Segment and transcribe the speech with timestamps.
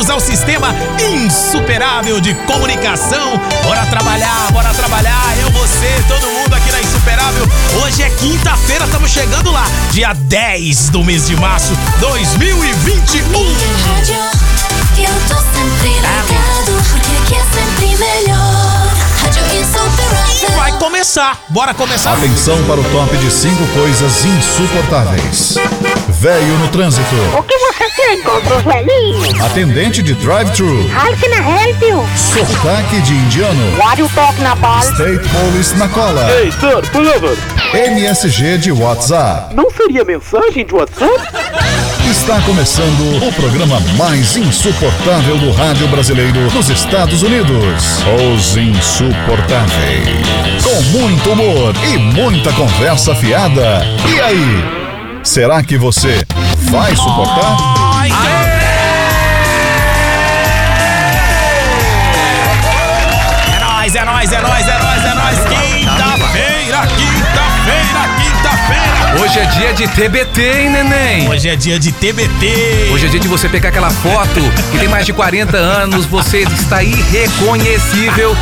[0.00, 3.38] bem-vindos ao sistema insuperável de comunicação.
[3.62, 5.36] Bora trabalhar, bora trabalhar.
[5.38, 7.46] Eu, você, todo mundo aqui na Insuperável.
[7.82, 13.22] Hoje é quinta-feira, estamos chegando lá, dia 10 do mês de março 2021.
[13.94, 14.14] Rádio,
[14.98, 18.88] eu tô sempre ligado, porque aqui é sempre melhor.
[19.22, 20.56] Rádio Insuperável.
[20.56, 22.14] Vai começar, bora começar.
[22.14, 25.56] Atenção para o top de 5 coisas insuportáveis.
[26.20, 27.14] Véio no trânsito.
[27.38, 29.40] O que você tem contra os velhinhos?
[29.40, 30.82] Atendente de drive-thru.
[30.90, 32.06] How can I help you?
[32.14, 33.78] Sotaque de indiano.
[33.78, 34.84] What you talking about?
[34.84, 36.30] State Police na cola.
[36.30, 37.38] Hey, sir, pull over.
[37.72, 39.54] MSG de WhatsApp.
[39.54, 41.10] Não seria mensagem de WhatsApp?
[42.10, 48.02] Está começando o programa mais insuportável do rádio brasileiro nos Estados Unidos.
[48.34, 50.04] Os Insuportáveis.
[50.62, 53.82] Com muito humor e muita conversa fiada.
[54.06, 54.79] E aí?
[55.22, 56.24] Será que você
[56.70, 57.56] vai suportar?
[57.94, 58.10] Ai,
[63.52, 65.38] É nóis, é nóis, é nóis, é nóis, é nóis.
[65.40, 69.22] Quinta-feira, quinta-feira, quinta-feira.
[69.22, 71.28] Hoje é dia de TBT, hein, neném?
[71.28, 72.90] Hoje é dia de TBT.
[72.92, 74.40] Hoje é dia de você pegar aquela foto
[74.70, 78.36] que tem mais de 40 anos, você está irreconhecível.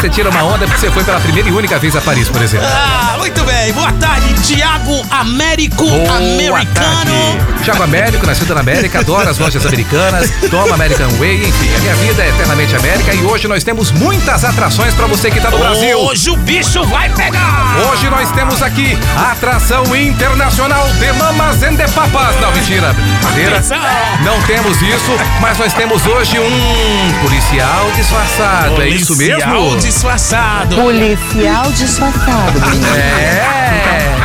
[0.00, 2.42] Você tira uma onda porque você foi pela primeira e única vez a Paris, por
[2.42, 2.66] exemplo.
[2.70, 3.72] Ah, muito bem.
[3.72, 6.66] Boa tarde, Tiago Américo Boa Americano.
[6.74, 7.62] tarde.
[7.64, 11.94] Thiago Américo, nascido na América, adora as lojas americanas, toma American Way, enfim, a minha
[11.94, 15.56] vida é eternamente América e hoje nós temos muitas atrações pra você que tá no
[15.56, 15.98] Brasil.
[15.98, 17.74] Hoje o bicho vai pegar.
[17.90, 22.38] Hoje nós temos aqui a atração internacional de Mamas and the Papas.
[22.42, 22.94] Não, mentira.
[23.26, 23.78] Atenção.
[24.22, 28.82] Não temos isso, mas nós temos hoje um policial disfarçado.
[28.82, 29.76] é isso Policial mesmo?
[29.84, 30.76] Disfarçado.
[30.76, 32.58] Policial disfarçado.
[32.96, 34.23] É.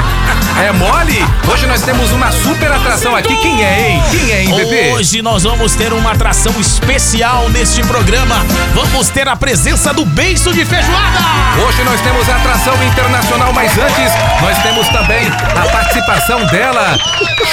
[0.62, 1.26] É mole?
[1.50, 3.34] Hoje nós temos uma super atração aqui.
[3.38, 4.04] Quem é, hein?
[4.12, 4.92] Quem é, hein, bebê?
[4.92, 8.46] Hoje nós vamos ter uma atração especial neste programa.
[8.74, 11.20] Vamos ter a presença do beiço de feijoada.
[11.66, 14.12] Hoje nós temos a atração internacional, mas antes
[14.42, 16.98] nós temos também a participação dela,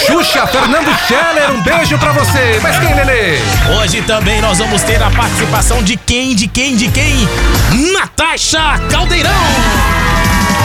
[0.06, 1.52] Xuxa Fernando Scheller.
[1.52, 2.58] Um beijo pra você.
[2.60, 3.38] Mas quem, Lelê?
[3.80, 7.28] Hoje também nós vamos ter a participação de quem, de quem, de quem?
[7.92, 9.85] Natasha Caldeirão.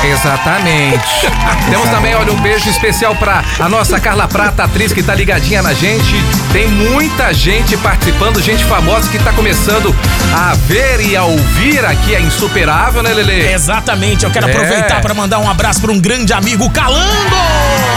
[0.03, 1.03] Exatamente.
[1.69, 5.61] Temos também, olha, um beijo especial pra a nossa Carla Prata, atriz que tá ligadinha
[5.61, 6.15] na gente.
[6.51, 9.95] Tem muita gente participando, gente famosa que tá começando
[10.33, 12.15] a ver e a ouvir aqui.
[12.15, 13.53] É insuperável, né, Lelê?
[13.53, 14.51] Exatamente, eu quero É.
[14.51, 17.35] aproveitar para mandar um abraço para um grande amigo Calango.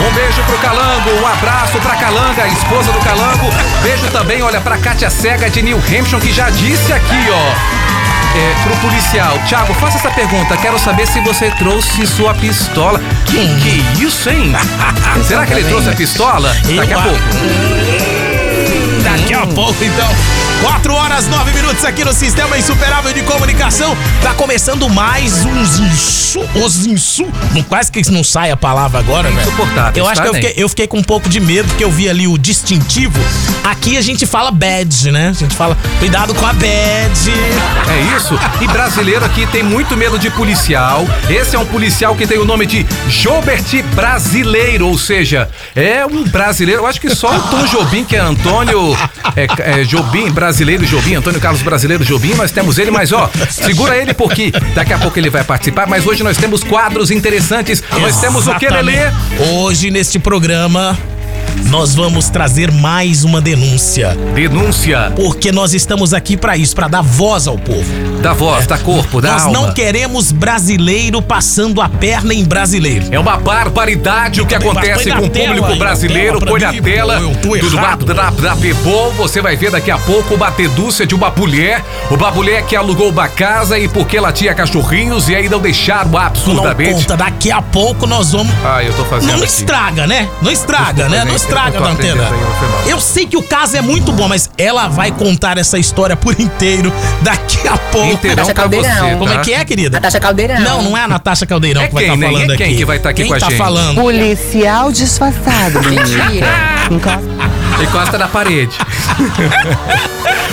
[0.07, 3.51] Um beijo pro Calango, um abraço pra Calanga, a esposa do Calango.
[3.83, 8.24] Beijo também, olha, pra Kátia Cega de New Hampshire, que já disse aqui, ó.
[8.37, 9.39] É, pro policial.
[9.47, 10.57] Tiago, faça essa pergunta.
[10.57, 13.01] Quero saber se você trouxe sua pistola.
[13.27, 14.53] Que, que isso, hein?
[15.25, 16.53] Será que ele trouxe a pistola?
[16.77, 17.21] Daqui a pouco.
[19.05, 20.44] Daqui a pouco, então.
[20.61, 23.97] 4 horas 9 minutos aqui no Sistema Insuperável de Comunicação.
[24.23, 26.41] Tá começando mais uns insu.
[26.65, 27.27] Os insu.
[27.53, 29.43] Não, quase que não sai a palavra agora, né?
[29.43, 31.85] Insuportáveis, Eu acho que eu tá, fiquei, eu fiquei com um pouco de medo, porque
[31.85, 33.19] eu vi ali o distintivo.
[33.63, 35.29] Aqui a gente fala badge, né?
[35.29, 37.33] A gente fala, cuidado com a badge.
[37.89, 38.39] É isso.
[38.61, 41.05] E brasileiro aqui tem muito medo de policial.
[41.29, 46.25] Esse é um policial que tem o nome de Jobert Brasileiro, ou seja, é um
[46.25, 46.83] brasileiro.
[46.83, 48.97] Eu acho que só o Tom Jobim, que é Antônio
[49.37, 50.44] é, é, Jobim, brasileiro
[50.87, 54.99] Jobim, Antônio Carlos Brasileiro Jobim, nós temos ele, mas ó, segura ele porque daqui a
[54.99, 55.87] pouco ele vai participar.
[55.87, 57.83] Mas hoje nós temos quadros interessantes.
[58.01, 58.95] Nós temos o que, Lelê?
[58.95, 59.43] Exatamente.
[59.51, 60.99] Hoje, neste programa,
[61.71, 64.17] nós vamos trazer mais uma denúncia.
[64.35, 67.85] Denúncia Porque nós estamos aqui para isso, para dar voz ao povo.
[68.23, 69.59] da voz, da corpo, da Nós alma.
[69.59, 73.07] não queremos brasileiro passando a perna em brasileiro.
[73.11, 76.39] É uma barbaridade o que acontece com o público aí, brasileiro.
[76.41, 77.21] Põe na mim, tela.
[77.43, 78.05] Tudo errado.
[78.07, 79.13] da, da bom.
[79.19, 81.83] Você vai ver daqui a pouco uma denúncia de uma mulher.
[82.11, 86.11] Uma mulher que alugou uma casa e porque ela tinha cachorrinhos e aí não deixaram
[86.11, 86.95] Não absurdamente.
[86.95, 88.53] conta, daqui a pouco nós vamos.
[88.65, 89.47] Ah, eu tô fazendo Não aqui.
[89.47, 90.29] estraga, né?
[90.41, 91.25] Não estraga, né?
[91.25, 92.25] Não estraga na antena.
[92.87, 96.39] eu sei que o caso é muito bom, mas ela vai contar essa história por
[96.41, 96.93] inteiro
[97.23, 98.13] daqui a pouco.
[98.13, 99.19] Inteirão pra você, Caldeirão.
[99.19, 99.41] Como é tá?
[99.43, 99.91] que é, querida?
[99.91, 100.61] Natasha Caldeirão.
[100.61, 102.33] Não, não é a Natasha Caldeirão É que vai quem, estar né?
[102.33, 102.65] falando É aqui.
[102.65, 103.59] quem que vai estar aqui quem com a tá gente?
[103.59, 104.01] falando?
[104.01, 105.81] Policial disfarçado.
[105.89, 106.47] Mentira.
[106.91, 108.19] Encosta.
[108.19, 108.71] Na parede.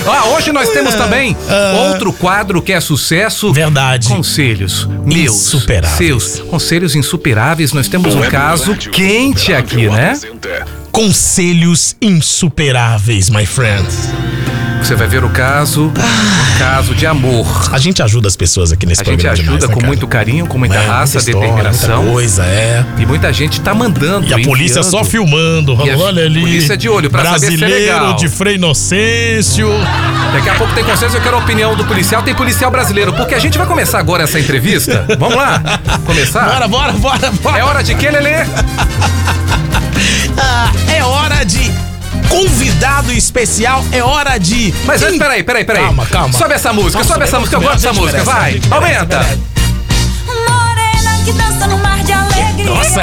[0.07, 1.38] ah, hoje nós temos também
[1.89, 3.54] outro quadro que é sucesso.
[3.54, 4.07] Verdade.
[4.07, 5.98] Conselhos meus, Insuperáveis.
[5.98, 7.74] seus, conselhos insuperáveis.
[7.74, 10.13] Nós temos um caso quente aqui, né?
[10.91, 14.09] Conselhos insuperáveis, my friends.
[14.83, 17.45] Você vai ver o caso, um caso de amor.
[17.71, 19.88] A gente ajuda as pessoas aqui nesse A gente programa ajuda demais, né, com cara?
[19.88, 21.97] muito carinho, com muita É, raça, muita história, determinação.
[21.97, 22.83] muita coisa, é.
[22.97, 24.27] E muita gente tá mandando.
[24.27, 24.91] E a polícia enviando.
[24.91, 25.77] só filmando.
[25.85, 26.41] E a Olha ali.
[26.41, 28.15] polícia de olho pra saber se é Brasileiro legal.
[28.15, 29.69] de Frei Inocêncio.
[30.33, 32.21] Daqui a pouco tem consenso, eu quero a opinião do policial.
[32.23, 35.05] Tem policial brasileiro, porque a gente vai começar agora essa entrevista.
[35.17, 35.61] Vamos lá?
[36.05, 36.45] Começar?
[36.49, 37.57] Bora, bora, bora, bora.
[37.59, 38.45] É hora de quê, Lelê?
[40.41, 41.71] Ah, é hora de
[42.29, 43.83] convidado especial.
[43.91, 44.73] É hora de.
[44.85, 45.83] Mas antes, peraí, peraí, peraí.
[45.83, 46.33] Calma, calma.
[46.33, 47.57] Sobe essa música, Vamos sobe essa música.
[47.57, 48.51] Eu gosto dessa música, vai.
[48.53, 49.19] merece, merece, Aumenta.
[50.27, 52.65] Morena que dança no mar de alegria.
[52.65, 53.01] Nossa,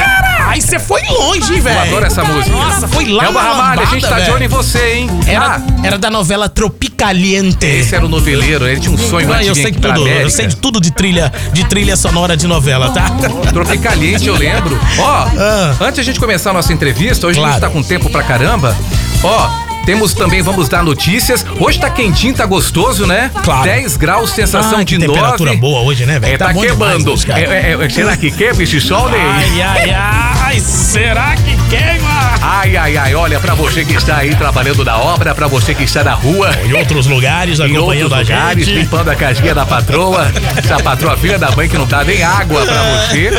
[0.48, 1.76] aí você foi longe, hein, velho.
[1.76, 2.56] Eu adoro essa música.
[2.56, 5.10] Nossa, foi lá É o na Barramalha, a gente tá de olho em você, hein?
[5.26, 7.64] Era, Ah, era da novela Tropicaliente.
[7.66, 10.46] esse era o noveleiro, ele tinha um sonho Ah, eu sei de tudo, eu sei
[10.46, 13.04] de tudo de trilha, de trilha sonora de novela, tá?
[13.52, 14.78] Tropicaliente, eu lembro.
[14.98, 15.04] Ó,
[15.38, 15.74] Ah.
[15.80, 17.52] antes de a gente começar a nossa entrevista, hoje a Claro.
[17.54, 18.76] gente tá com tempo pra caramba.
[19.22, 19.48] Ó,
[19.84, 21.44] temos também, vamos dar notícias.
[21.58, 23.30] Hoje tá quentinho, tá gostoso, né?
[23.42, 23.64] Claro.
[23.64, 25.18] 10 graus, sensação Ai, de que 9.
[25.18, 26.34] temperatura boa hoje, né, velho?
[26.34, 27.26] É, tá, bom demais queimando.
[27.26, 27.40] cara.
[27.40, 29.20] É, é, é, será que queima esse sol, Ney?
[29.20, 32.34] Ai, ai, ai, será que queima?
[32.40, 35.82] Ai, ai, ai, olha, pra você que está aí trabalhando na obra, pra você que
[35.84, 38.78] está na rua, Em outros lugares, em outros lugares, gente.
[38.78, 42.64] limpando a casinha da patroa, essa patroa filha da mãe que não dá nem água
[42.64, 43.30] pra você,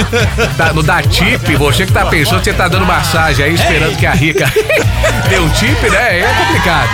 [0.57, 3.95] tá, não dá tip, você que tá pensando que você tá dando massagem aí, esperando
[3.97, 4.45] que a rica
[5.29, 6.19] dê um tip, né?
[6.19, 6.89] É complicado.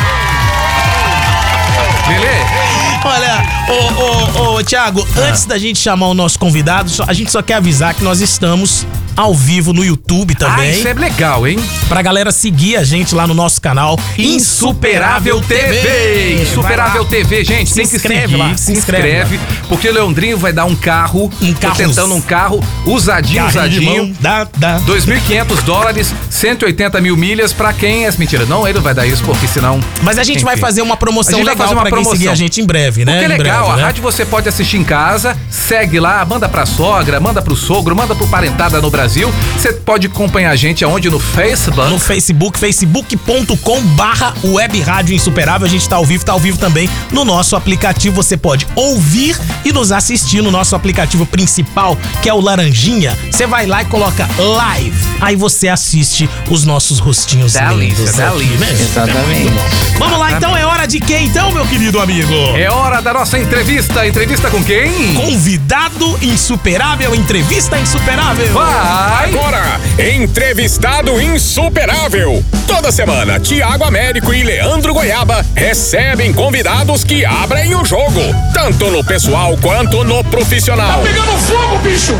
[2.08, 2.85] Beleza?
[3.06, 7.42] Olha, ô, ô, ô, Thiago, antes da gente chamar o nosso convidado, a gente só
[7.42, 8.86] quer avisar que nós estamos
[9.16, 10.72] ao vivo no YouTube Ah, também.
[10.72, 11.58] isso é legal, hein?
[11.88, 16.42] Pra galera seguir a gente lá no nosso canal Insuperável TV.
[16.42, 17.24] Insuperável Vai lá.
[17.26, 18.38] TV, gente, Se tem que inscreve seguir.
[18.38, 21.32] lá, se inscreve porque o Leandrinho vai dar um carro.
[21.42, 24.18] Um Tô carro- tentando um carro usadinho, Carrinho usadinho.
[24.20, 24.80] dá, dá.
[24.82, 28.46] 2.500 dólares, 180 mil milhas pra quem é mentira.
[28.46, 29.80] Não, ele não vai dar isso porque senão.
[30.02, 30.62] Mas a gente vai Enfim.
[30.62, 32.18] fazer uma promoção vai legal fazer uma pra quem promoção.
[32.18, 33.14] seguir a gente em breve, né?
[33.20, 33.84] Porque é legal, breve, a né?
[33.84, 38.16] rádio você pode assistir em casa, segue lá, manda pra sogra, manda pro sogro, manda
[38.16, 39.34] pro parentada no Brasil.
[39.58, 41.10] Você pode acompanhar a gente aonde?
[41.10, 41.90] No Facebook.
[41.90, 45.66] No Facebook, facebook.com barra web rádio insuperável.
[45.66, 48.16] A gente tá ao vivo, tá ao vivo também no nosso aplicativo.
[48.16, 53.18] Você pode ouvir e nos assistir no nosso aplicativo principal, que é o Laranjinha.
[53.32, 54.96] Você vai lá e coloca live.
[55.20, 58.12] Aí você assiste os nossos rostinhos Delícia, lindos.
[58.14, 58.58] delícia.
[58.58, 58.72] né?
[58.72, 59.54] Exatamente.
[59.98, 62.34] Vamos lá, então é hora de quem então, meu querido amigo?
[62.56, 64.08] É hora da nossa entrevista.
[64.08, 65.16] Entrevista com quem?
[65.16, 68.54] Convidado insuperável, entrevista insuperável.
[68.54, 69.30] Vai!
[69.30, 72.44] Agora, entrevistado insuperável.
[72.68, 78.22] Toda semana, Tiago Américo e Leandro Goiaba recebem convidados que abrem o jogo,
[78.54, 81.02] tanto no pessoal quanto no profissional.
[81.02, 82.14] Tá pegando fogo, bicho!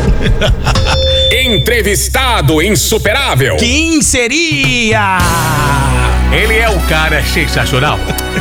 [1.30, 3.56] Entrevistado insuperável.
[3.56, 5.18] Quem seria?
[6.32, 7.98] Ele é um cara sensacional.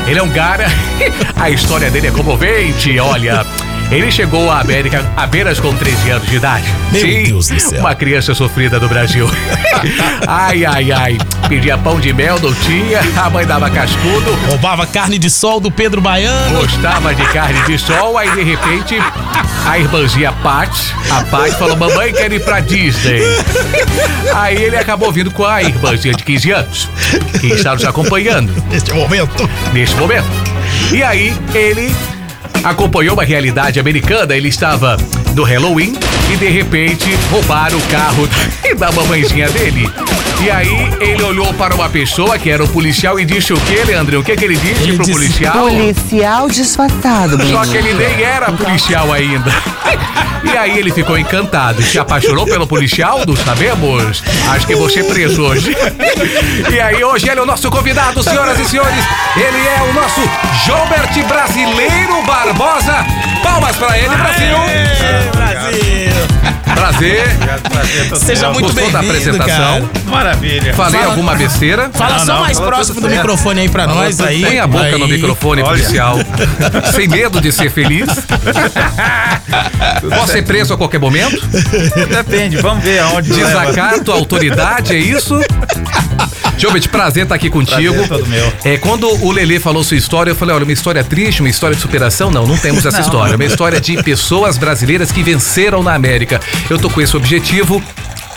[0.07, 0.65] Ele é um cara.
[1.35, 2.97] A história dele é comovente.
[2.99, 3.45] Olha.
[3.91, 6.65] Ele chegou à América apenas com 13 anos de idade.
[6.91, 7.79] Meu Sim, Deus do céu.
[7.79, 9.29] Uma criança sofrida do Brasil.
[10.27, 11.17] ai, ai, ai.
[11.47, 12.99] Pedia pão de mel, não tinha.
[13.23, 14.33] A mãe dava cascudo.
[14.47, 16.59] Roubava carne de sol do Pedro Baiano.
[16.61, 18.97] Gostava de carne de sol, aí de repente
[19.67, 20.71] a irmãzinha Pat,
[21.11, 23.21] a Pat falou: Mamãe quer ir pra Disney.
[24.33, 26.89] Aí ele acabou vindo com a irmãzinha de 15 anos,
[27.39, 29.49] que está nos acompanhando Neste momento.
[29.73, 30.25] neste momento.
[30.91, 31.95] E aí ele
[32.65, 34.97] acompanhou uma realidade americana, ele estava
[35.35, 35.93] no Halloween
[36.33, 38.27] e de repente roubaram o carro
[38.77, 39.87] da mamãezinha dele.
[40.41, 43.75] E aí ele olhou para uma pessoa que era o policial e disse o que,
[43.83, 44.19] Leandro?
[44.19, 45.53] O que, que ele disse Ele pro disse, policial?
[45.53, 49.51] Policial disfarçado, Só que ele nem era policial ainda.
[50.43, 51.81] E aí ele ficou encantado.
[51.81, 53.21] Se apaixonou pelo policial?
[53.25, 54.23] Não sabemos.
[54.51, 55.75] Acho que ser preso hoje.
[56.71, 59.03] E aí hoje ele é o nosso convidado, senhoras e senhores.
[59.35, 60.21] Ele é o nosso
[60.63, 63.05] Gilbert Brasileiro Barbosa.
[63.43, 64.57] Palmas pra ele, Brasil.
[64.57, 66.34] Aê, Brasil!
[66.73, 67.23] Prazer.
[68.17, 69.81] Seja muito Gostou da bem-vindo, apresentação?
[69.81, 69.89] cara.
[70.05, 70.73] Maravilha.
[70.73, 71.89] Falei Fala- alguma besteira?
[71.93, 73.15] Fala Não, só não, mais falou próximo do certo.
[73.21, 74.19] microfone aí pra nós.
[74.19, 75.11] Aí, Põe a boca no aí.
[75.11, 75.71] microfone, Olha.
[75.71, 76.17] policial.
[76.95, 78.07] Sem medo de ser feliz.
[80.09, 81.39] Posso ser preso a qualquer momento?
[82.09, 83.31] Depende, vamos ver aonde.
[83.33, 85.39] Desacato, autoridade, é isso?
[86.57, 87.93] Gilbert, prazer estar aqui contigo.
[87.93, 88.53] Prazer todo meu.
[88.63, 91.75] É, quando o Lelê falou sua história, eu falei, olha, uma história triste, uma história
[91.75, 92.31] de superação?
[92.31, 93.05] Não, não temos essa Não.
[93.05, 93.35] história.
[93.35, 96.39] Uma história de pessoas brasileiras que venceram na América.
[96.69, 97.83] Eu tô com esse objetivo.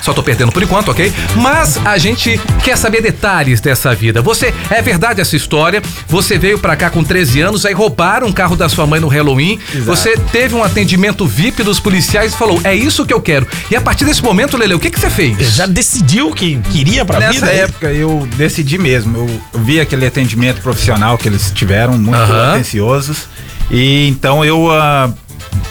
[0.01, 1.13] Só tô perdendo por enquanto, ok?
[1.37, 4.23] Mas a gente quer saber detalhes dessa vida.
[4.23, 5.83] Você, é verdade essa história?
[6.07, 9.09] Você veio pra cá com 13 anos, aí roubaram um carro da sua mãe no
[9.09, 9.59] Halloween.
[9.85, 13.47] Você teve um atendimento VIP dos policiais e falou: é isso que eu quero.
[13.71, 15.37] E a partir desse momento, Lele, o que que você fez?
[15.55, 17.53] Já decidiu que queria pra Nessa vida?
[17.53, 19.17] época eu decidi mesmo.
[19.19, 22.53] Eu, vi aquele atendimento profissional que eles tiveram, muito Aham.
[22.53, 23.29] atenciosos.
[23.71, 25.11] E então eu ah,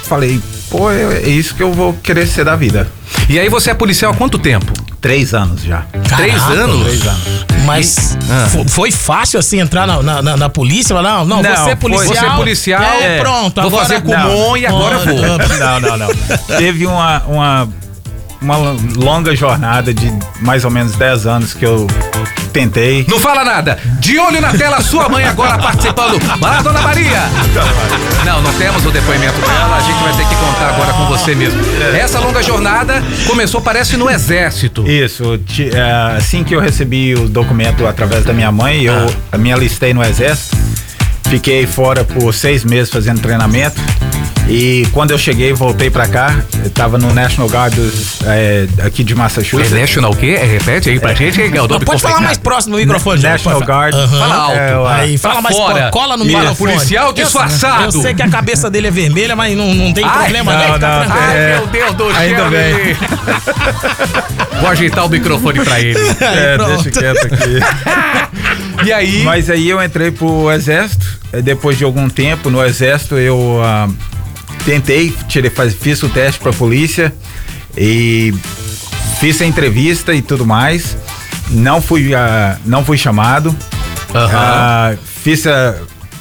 [0.03, 2.87] falei, pô, é é isso que eu vou querer ser da vida.
[3.29, 4.71] E aí você é policial há quanto tempo?
[5.01, 5.81] Três anos já.
[6.15, 6.83] Três Caraca, anos?
[6.83, 7.23] Três anos.
[7.65, 8.47] Mas Ah.
[8.49, 10.95] fo- foi fácil assim entrar na, na, na- na polícia?
[10.95, 12.07] Falar, Não, não, Não, você é policial.
[12.15, 13.55] Você é policial, é, é, pronto.
[13.61, 15.57] vou agora- fazer Kumon e agora eu vou.
[15.59, 16.07] Não, não, não.
[16.57, 17.69] Teve uma, uma,
[18.41, 21.87] uma longa jornada de mais ou menos 10 anos que eu
[22.53, 23.05] tentei.
[23.07, 23.77] Não fala nada.
[23.99, 26.19] De olho na tela, sua mãe agora participando.
[26.39, 27.23] Vai dona Maria.
[28.25, 29.75] Não, não temos o depoimento dela.
[29.77, 31.59] A gente vai ter que contar agora com você mesmo.
[31.95, 34.87] Essa longa jornada começou, parece, no exército.
[34.87, 35.39] Isso,
[35.73, 40.03] é, assim que eu recebi o documento através da minha mãe, eu me alistei no
[40.03, 40.57] exército,
[41.25, 43.79] fiquei fora por seis meses fazendo treinamento.
[44.49, 49.03] E quando eu cheguei, voltei pra cá, eu tava no National Guard dos, é, aqui
[49.03, 49.73] de Massachusetts.
[49.73, 50.37] National o quê?
[50.37, 51.41] Repete aí pra gente.
[51.41, 51.77] aí, Galdão.
[51.79, 53.29] Não, pode falar mais próximo do microfone, gente.
[53.31, 53.61] National.
[53.61, 53.93] Guard.
[53.93, 54.19] Aham.
[54.19, 54.57] Fala alto.
[54.57, 55.89] É, o- Aí, fala mais fora.
[55.91, 56.55] cola no microfone.
[56.73, 57.83] Policial Eu- disfarçado.
[57.85, 60.59] Eu, sei que a cabeça dele é vermelha, mas não, não tem Ai, problema, não,
[60.59, 60.79] né?
[60.79, 61.27] Tá não, tranquilo.
[61.29, 61.55] Ai, É.
[61.57, 62.15] meu Deus do céu.
[62.17, 62.95] Ainda bem.
[64.61, 65.99] Vou ajeitar o microfone pra ele.
[66.21, 66.81] É, pronto.
[66.83, 67.59] deixa quieto aqui.
[68.85, 69.23] E aí?
[69.23, 71.03] Mas aí eu entrei pro exército.
[71.43, 73.89] Depois de algum tempo no exército, eu ah,
[74.67, 77.15] tentei, tirei, faz- fiz o teste pra polícia
[77.77, 78.33] e
[79.17, 80.97] fiz a entrevista e tudo mais.
[81.49, 83.55] Não fui, ah, não fui chamado.
[84.13, 84.29] Aham.
[84.37, 85.75] Ah, fiz a-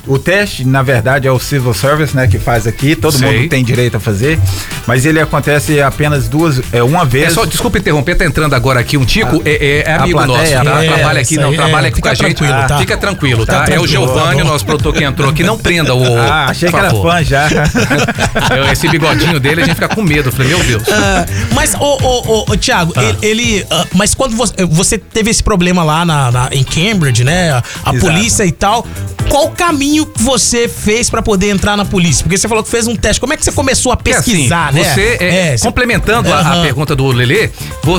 [0.07, 2.95] o teste, na verdade, é o Civil Service, né, que faz aqui.
[2.97, 3.41] Todo Sei.
[3.41, 4.39] mundo tem direito a fazer,
[4.87, 7.27] mas ele acontece apenas duas, é uma vez.
[7.27, 10.19] É só, desculpa interromper, tá entrando agora aqui um Tico, é, é- é a amigo
[10.23, 10.85] plateia, nosso, tá?
[10.85, 12.35] é, trabalha aqui, não, trabalha é, aqui com a gente.
[12.37, 12.79] tranquilo, tá?
[12.79, 13.59] Fica tranquilo, Tá tá?
[13.59, 16.05] é o tranquilo, Giovanni, nosso produtor que entrou aqui, não prenda o...
[16.27, 17.47] Ah, achei que era fã já.
[18.73, 20.29] Esse bigodinho dele, a gente fica com medo.
[20.29, 20.83] Eu falei, meu Deus.
[20.89, 23.19] Ah, mas, ô, ô, ô, ô, Thiago, ele.
[23.23, 27.53] ele, ah, mas quando você, você teve esse problema lá na, na- em Cambridge, né?
[27.53, 27.99] A, a Exato.
[28.01, 28.87] polícia e tal.
[29.29, 32.23] Qual caminho que você fez pra poder entrar na polícia?
[32.25, 33.21] Porque você falou que fez um teste.
[33.21, 34.83] Como é que você começou a assim, pesquisar, né?
[34.85, 36.63] Você, é, você- complementando a- a, Aham.
[36.63, 37.51] pergunta do Lelê,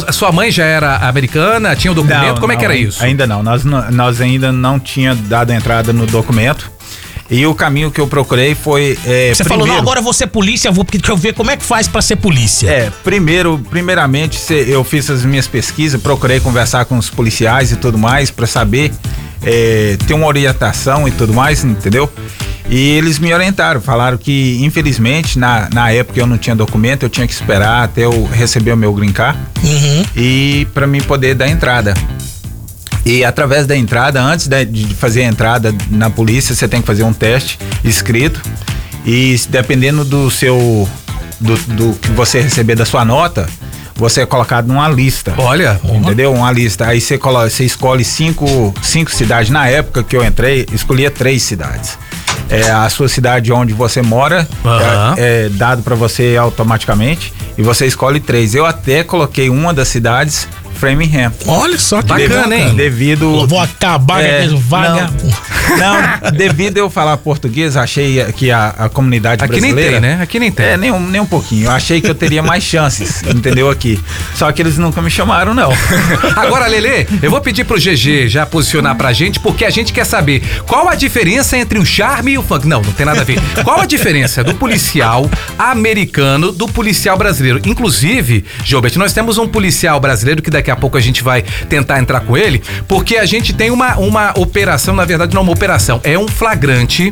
[0.06, 2.80] a sua mãe já era americana, tinha o documento, Não, como é que não, era
[2.80, 3.02] isso?
[3.04, 3.42] Ainda não.
[3.42, 6.70] Nós, não- nós ainda não tinha dado entrada no documento.
[7.30, 8.98] E o caminho que eu procurei foi.
[9.06, 11.52] é, Você falou, não, primeiro- agora eu vou ser polícia, vou porque eu ver como
[11.52, 12.70] é que faz pra ser polícia.
[12.70, 17.98] É, primeiro, primeiramente, eu fiz as minhas pesquisas, procurei conversar com os policiais e tudo
[17.98, 18.94] mais para saber,
[19.44, 22.12] é, ter uma orientação e tudo mais, entendeu?
[22.70, 27.10] E eles me orientaram, falaram que infelizmente na, na época eu não tinha documento, eu
[27.10, 30.04] tinha que esperar até eu receber o meu green card Uhum.
[30.16, 31.94] e para mim poder dar entrada.
[33.06, 37.04] E através da entrada, antes de fazer a entrada na polícia, você tem que fazer
[37.04, 38.42] um teste escrito.
[39.06, 40.88] E dependendo do seu.
[41.40, 43.48] do, do que você receber da sua nota,
[43.98, 45.34] você é colocado numa lista.
[45.38, 46.34] Olha, Entendeu?
[46.34, 46.86] Uma lista.
[46.88, 49.50] Aí você, coloca, você escolhe cinco, cinco cidades.
[49.50, 51.98] Na época que eu entrei, escolhia três cidades.
[52.50, 55.16] É, a sua cidade onde você mora Aham.
[55.18, 58.56] é, é dado para você automaticamente e você escolhe três.
[58.56, 61.32] Eu até coloquei uma das cidades, Framingham.
[61.48, 62.76] Olha só que Bacana, legal, hein?
[62.76, 63.42] Devido.
[63.42, 65.10] Eu vou acabar É, com vaga.
[65.78, 69.92] Não, devido eu falar português, achei que a, a comunidade Aqui nem brasileira...
[69.92, 70.20] tem, né?
[70.22, 70.66] Aqui nem tem.
[70.66, 71.66] É, nem um, nem um pouquinho.
[71.66, 73.70] Eu achei que eu teria mais chances, entendeu?
[73.70, 74.00] Aqui.
[74.36, 75.72] Só que eles nunca me chamaram, não.
[76.38, 80.06] Agora, Lelê, eu vou pedir pro GG já posicionar pra gente, porque a gente quer
[80.06, 82.66] saber qual a diferença entre o charme e o funk.
[82.68, 83.40] Não, não tem nada a ver.
[83.64, 87.60] Qual a diferença do policial americano do policial brasileiro?
[87.66, 92.00] Inclusive, Gilbert, nós temos um policial brasileiro que daqui a pouco a gente vai tentar
[92.00, 95.54] entrar com ele, porque a gente tem uma, uma operação, na verdade não é uma
[95.54, 97.12] operação, é um flagrante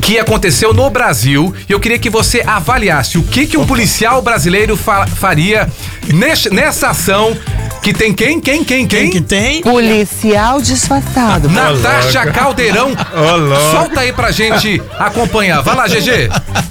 [0.00, 4.20] que aconteceu no Brasil e eu queria que você avaliasse o que que um policial
[4.20, 5.66] brasileiro fa- faria
[6.12, 7.34] nesse- nessa ação
[7.82, 9.10] que tem quem, quem, quem, Quem quem?
[9.10, 9.60] que tem?
[9.62, 11.48] Policial disfarçado.
[11.50, 12.92] Natasha Caldeirão.
[13.14, 13.70] Ô, louco.
[13.72, 15.62] Solta aí pra gente acompanhar.
[15.62, 16.28] Vai lá, GG.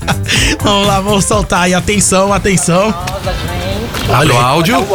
[0.63, 1.73] Vamos lá, vamos soltar aí.
[1.73, 2.93] Atenção, atenção.
[4.11, 4.87] Abre o áudio.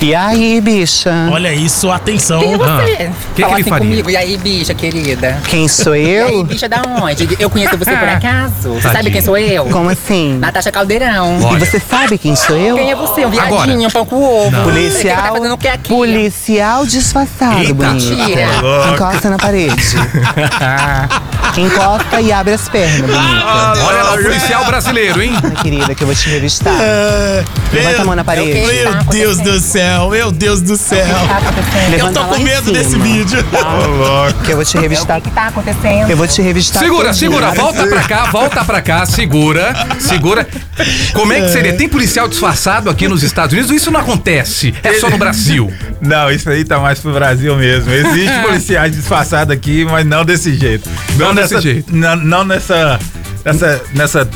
[0.00, 1.28] E aí, bicha?
[1.30, 2.40] Olha isso, atenção.
[2.40, 2.64] Quem é você?
[2.66, 2.94] Ah, que
[3.34, 3.86] que Fala ele assim faria?
[3.88, 4.10] comigo.
[4.10, 5.38] E aí, bicha querida?
[5.48, 6.44] Quem sou E aí, eu?
[6.44, 7.28] bicha da onde?
[7.38, 8.52] Eu conheço você por acaso?
[8.74, 8.92] Você Tadinho.
[8.92, 9.66] sabe quem sou eu?
[9.66, 10.38] Como assim?
[10.38, 11.38] Natasha Caldeirão.
[11.42, 11.56] Olha.
[11.56, 12.76] E você sabe quem sou eu?
[12.76, 13.24] Quem é você?
[13.24, 13.72] Um viadinho, Agora.
[13.86, 14.50] um pão com ovo.
[14.50, 15.34] Você que tá Policial.
[15.34, 15.88] fazendo o que aqui?
[15.90, 17.74] Policial disfarçado, Eita.
[17.74, 18.14] bonita.
[18.14, 18.46] Mentira.
[18.92, 19.74] Encosta na parede.
[21.56, 23.84] Encosta e abre as pernas, bonita.
[23.86, 25.32] Olha lá o policial brasileiro, hein?
[25.42, 26.74] Ai, querida, que eu vou te revistar.
[26.80, 28.53] É, Levanta a mão na parede.
[28.54, 31.06] Meu Deus do céu, meu Deus do céu.
[31.86, 32.78] Eu Levanta tô com medo cima.
[32.78, 33.44] desse vídeo.
[34.44, 35.18] Que eu vou te revistar.
[35.18, 36.10] O que tá acontecendo?
[36.10, 36.82] Eu vou te revistar.
[36.82, 40.46] Segura, segura, volta pra cá, volta pra cá, segura, segura.
[41.12, 41.74] Como é que seria?
[41.76, 43.70] Tem policial disfarçado aqui nos Estados Unidos?
[43.70, 45.72] Isso não acontece, é só no Brasil.
[46.00, 47.90] Não, isso aí tá mais pro Brasil mesmo.
[47.92, 50.88] Existe policiais disfarçados aqui, mas não desse jeito.
[51.16, 51.94] Não desse nessa, jeito.
[51.94, 52.98] Não, não nessa,
[53.44, 54.28] nessa, nessa,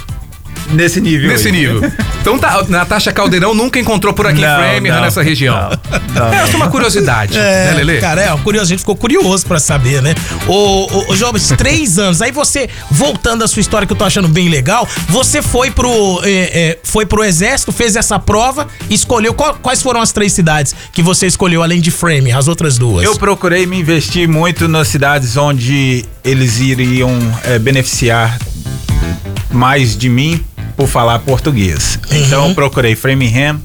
[0.71, 1.29] nesse nível.
[1.29, 1.53] Nesse aí.
[1.53, 1.81] nível.
[2.21, 5.55] Então tá, Natasha Caldeirão nunca encontrou por aqui em Não, Framingham, não, nessa região.
[5.57, 8.01] não, não, Essa é uma curiosidade, né, Lelê?
[8.01, 10.15] cara, é, curioso, a gente ficou curioso pra saber, né?
[10.47, 12.21] Ô, ô, Jobs, três anos.
[12.21, 16.21] Aí você, voltando à sua história que eu tô achando bem legal, você foi pro,
[16.23, 19.33] é, é, foi pro exército, fez essa prova, escolheu.
[19.33, 23.05] qual- quais foram as três cidades que você escolheu, além de Frame, as outras duas?
[23.05, 28.37] Eu procurei me investir muito nas cidades onde eles iriam eh, beneficiar
[29.51, 30.45] mais de mim
[30.79, 31.99] por falar português.
[32.09, 33.61] Então eu procurei Framingham,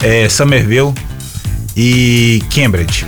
[0.00, 0.94] eh, Somerville
[1.76, 3.04] e Cambridge.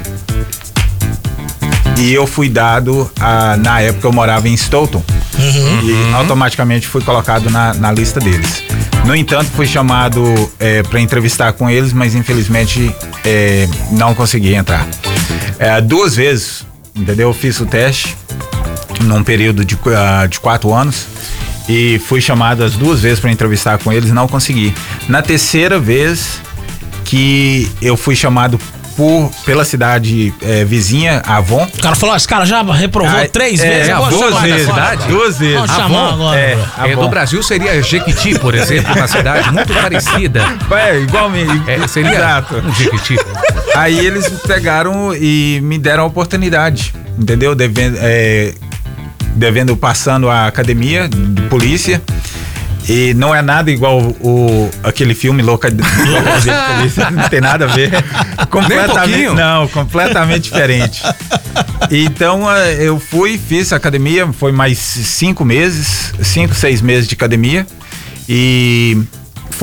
[1.97, 5.05] E eu fui dado, a, na época eu morava em Stoughton.
[5.39, 8.65] E automaticamente fui colocado na, na lista deles.
[9.05, 10.23] No entanto, fui chamado
[10.91, 12.93] para entrevistar com eles, mas infelizmente
[13.25, 14.85] eh, não consegui entrar.
[15.61, 17.29] Eh, duas vezes, entendeu?
[17.29, 18.17] Eu fiz o teste
[19.03, 21.07] num período de, ah, de quatro anos
[21.69, 24.75] e fui chamado as duas vezes para entrevistar com eles, não consegui.
[25.09, 26.41] Na terceira vez
[27.05, 28.59] que eu fui chamado
[28.97, 33.61] por, pela cidade eh, vizinha, Avon, O cara falou, esse cara já reprovou Ah, três
[33.61, 33.89] é, vezes.
[33.89, 34.85] é, duas chamar vezes, agora.
[34.91, 35.09] cidade?
[35.13, 35.55] duas vezes.
[35.57, 36.41] Vamos chamar Avon, agora.
[36.41, 37.03] É, É, Avon.
[37.03, 40.45] do Brasil seria Jequiti, por exemplo, uma cidade muito parecida.
[40.71, 41.63] É, igualmente.
[41.69, 42.55] É, seria Exato.
[42.65, 43.17] um Jequiti.
[43.75, 47.53] Aí eles pegaram e me deram a oportunidade, entendeu?
[47.57, 48.55] Devendo, é,
[49.35, 52.03] devendo passando a academia de polícia.
[52.87, 57.41] E não é nada igual o, aquele filme Louca de Louca de Polícia, não tem
[57.41, 57.91] nada a ver.
[58.51, 61.03] Completamente, não, completamente diferente.
[61.91, 67.67] Então eh, eu fui, fiz academia, foi mais cinco meses, cinco, seis meses de academia
[68.29, 69.03] e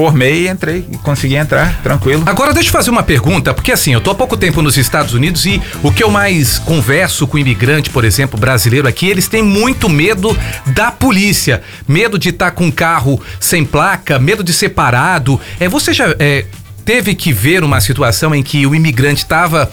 [0.01, 2.24] formei, entrei e consegui entrar tranquilo.
[2.25, 5.13] Agora deixa eu fazer uma pergunta, porque assim, eu tô há pouco tempo nos Estados
[5.13, 9.43] Unidos e o que eu mais converso com imigrante, por exemplo, brasileiro aqui, eles têm
[9.43, 11.62] muito medo da polícia.
[11.88, 15.39] Medo de estar com um carro sem placa, medo de ser parado.
[15.60, 16.46] É, você já é,
[16.84, 19.72] teve que ver uma situação em que o imigrante estava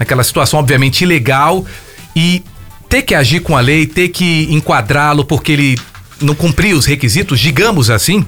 [0.00, 1.64] naquela situação, obviamente, ilegal
[2.16, 2.42] e
[2.88, 5.78] ter que agir com a lei, ter que enquadrá-lo porque ele
[6.20, 8.26] não cumpria os requisitos, digamos assim?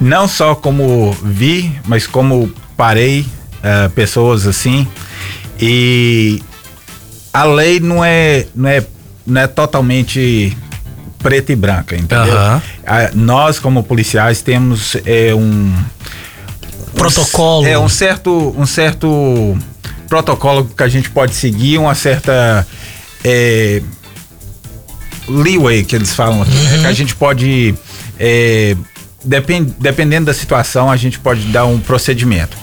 [0.00, 3.26] Não só como vi, mas como parei
[3.62, 4.86] eh, pessoas assim.
[5.58, 6.42] E
[7.32, 8.84] a lei não é, não é,
[9.26, 10.56] não é totalmente
[11.18, 12.34] preta e branca, entendeu?
[13.14, 15.72] Nós, como policiais, temos é, um
[16.94, 17.66] Protocolo.
[17.66, 19.56] é um certo, um certo
[20.08, 22.66] protocolo que a gente pode seguir, uma certa
[23.24, 23.82] é,
[25.28, 26.78] leeway que eles falam aqui, né?
[26.80, 27.74] que a gente pode
[28.18, 28.76] é,
[29.24, 32.56] depen- dependendo da situação a gente pode dar um procedimento.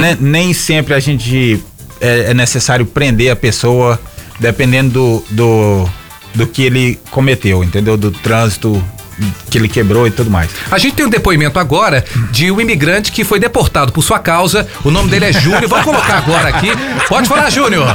[0.00, 1.62] Ne- nem sempre a gente
[2.00, 4.00] é, é necessário prender a pessoa
[4.40, 5.90] dependendo do, do
[6.34, 7.94] do que ele cometeu, entendeu?
[7.96, 8.82] Do trânsito
[9.50, 10.48] que ele quebrou e tudo mais.
[10.70, 14.66] A gente tem um depoimento agora de um imigrante que foi deportado por sua causa.
[14.82, 15.68] O nome dele é Júnior.
[15.68, 16.68] Vamos colocar agora aqui.
[17.06, 17.86] Pode falar, Júnior.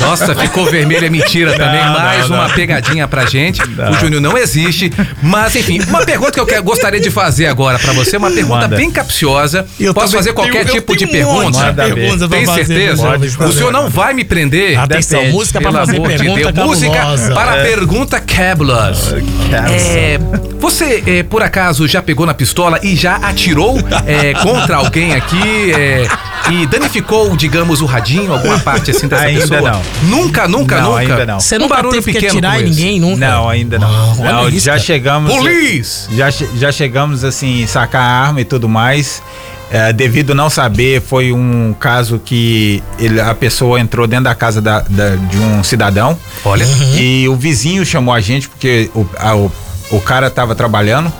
[0.00, 1.84] Nossa, ficou vermelho, é mentira também.
[1.84, 2.54] Não, Mais não, uma não.
[2.54, 3.60] pegadinha pra gente.
[3.62, 4.92] O Júnior não existe.
[5.22, 8.16] Mas, enfim, uma pergunta que eu quero- gostaria de fazer agora pra você.
[8.16, 8.76] Uma pergunta Manda.
[8.76, 9.66] bem capciosa.
[9.78, 11.72] Eu Posso também fazer qualquer tenho- tipo de um pergunta?
[11.74, 13.08] pra Tem fazer, certeza?
[13.46, 14.78] O senhor não vai me prender?
[14.78, 15.36] Atenção, Depende.
[15.36, 16.66] música pra Pelo fazer amor de pergunta Deus.
[16.66, 17.34] Música cabulosa.
[17.34, 19.22] para a pergunta cabulosa.
[19.70, 20.18] É,
[20.58, 25.72] você, é, por acaso, já pegou na pistola e já atirou é, contra alguém aqui
[25.72, 26.06] é,
[26.50, 29.60] e danificou, digamos, o radinho, alguma parte assim dessa Ainda pessoa?
[29.72, 29.82] não.
[30.04, 31.00] Nunca, nunca, Não, nunca?
[31.00, 31.40] ainda não.
[31.40, 32.70] Você Um nunca barulho teve que pequeno atirar em esse.
[32.80, 33.28] ninguém, nunca?
[33.28, 34.20] Não, ainda não.
[34.20, 35.32] Olha não, já chegamos.
[35.32, 36.08] Police!
[36.14, 39.22] Já, já chegamos assim, sacar a arma e tudo mais.
[39.70, 44.60] É, devido não saber, foi um caso que ele- a pessoa entrou dentro da casa
[44.60, 46.18] da- da- de um cidadão.
[46.44, 46.66] Olha.
[46.94, 49.50] E o vizinho chamou a gente porque o, a- o,
[49.90, 51.10] o cara estava trabalhando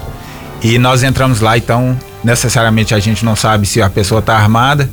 [0.62, 4.88] e nós entramos lá, então necessariamente a gente não sabe se a pessoa está armada.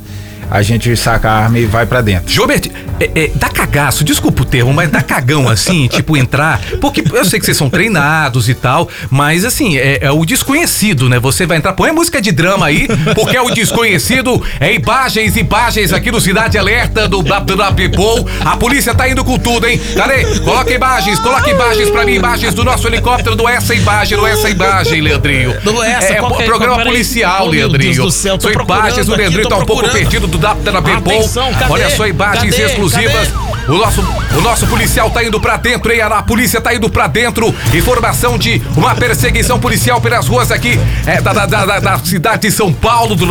[0.50, 2.30] A gente saca a arma e vai pra dentro.
[2.32, 6.60] Gilbert, é, é, dá cagaço, desculpa o termo, mas dá cagão assim, tipo, entrar.
[6.80, 11.08] Porque eu sei que vocês são treinados e tal, mas assim, é, é o desconhecido,
[11.08, 11.18] né?
[11.18, 15.92] Você vai entrar, põe música de drama aí, porque é o desconhecido, é imagens, imagens
[15.92, 18.24] aqui no Cidade Alerta do Blá Blá People.
[18.44, 19.80] A polícia tá indo com tudo, hein?
[19.96, 20.24] Cadê?
[20.40, 24.50] Coloca imagens, coloca imagens pra mim, imagens do nosso helicóptero, do essa imagem, do essa
[24.50, 25.60] imagem, Leandrinho.
[25.60, 26.44] Do essa, é, é?
[26.44, 26.92] programa Peraí.
[26.92, 27.94] policial, Oh, meu Leandrinho.
[27.94, 30.39] Deus do céu, tô São imagens, o aqui, Leandrinho tô tá um pouco perdido do
[30.48, 31.72] Atenção, cadê?
[31.72, 32.66] Olha só, imagens Cadê?
[32.66, 33.28] exclusivas.
[33.68, 34.02] O nosso,
[34.36, 36.00] o nosso policial tá indo pra dentro, hein?
[36.00, 37.54] A polícia tá indo pra dentro.
[37.74, 42.42] Informação de uma perseguição policial pelas ruas aqui é, da, da, da, da- da cidade
[42.42, 43.26] de São Paulo, do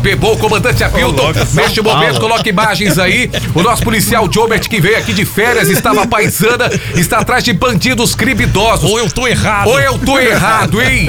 [0.00, 1.32] Bebô, comandante Hamilton.
[1.54, 3.30] Neste momento, coloca imagens aí.
[3.54, 8.14] O nosso policial Jobert, que veio aqui de férias, estava paisana, está atrás de bandidos
[8.14, 8.90] criminosos.
[8.90, 9.68] Ou eu tô errado.
[9.68, 11.08] Ou eu tô errado, hein?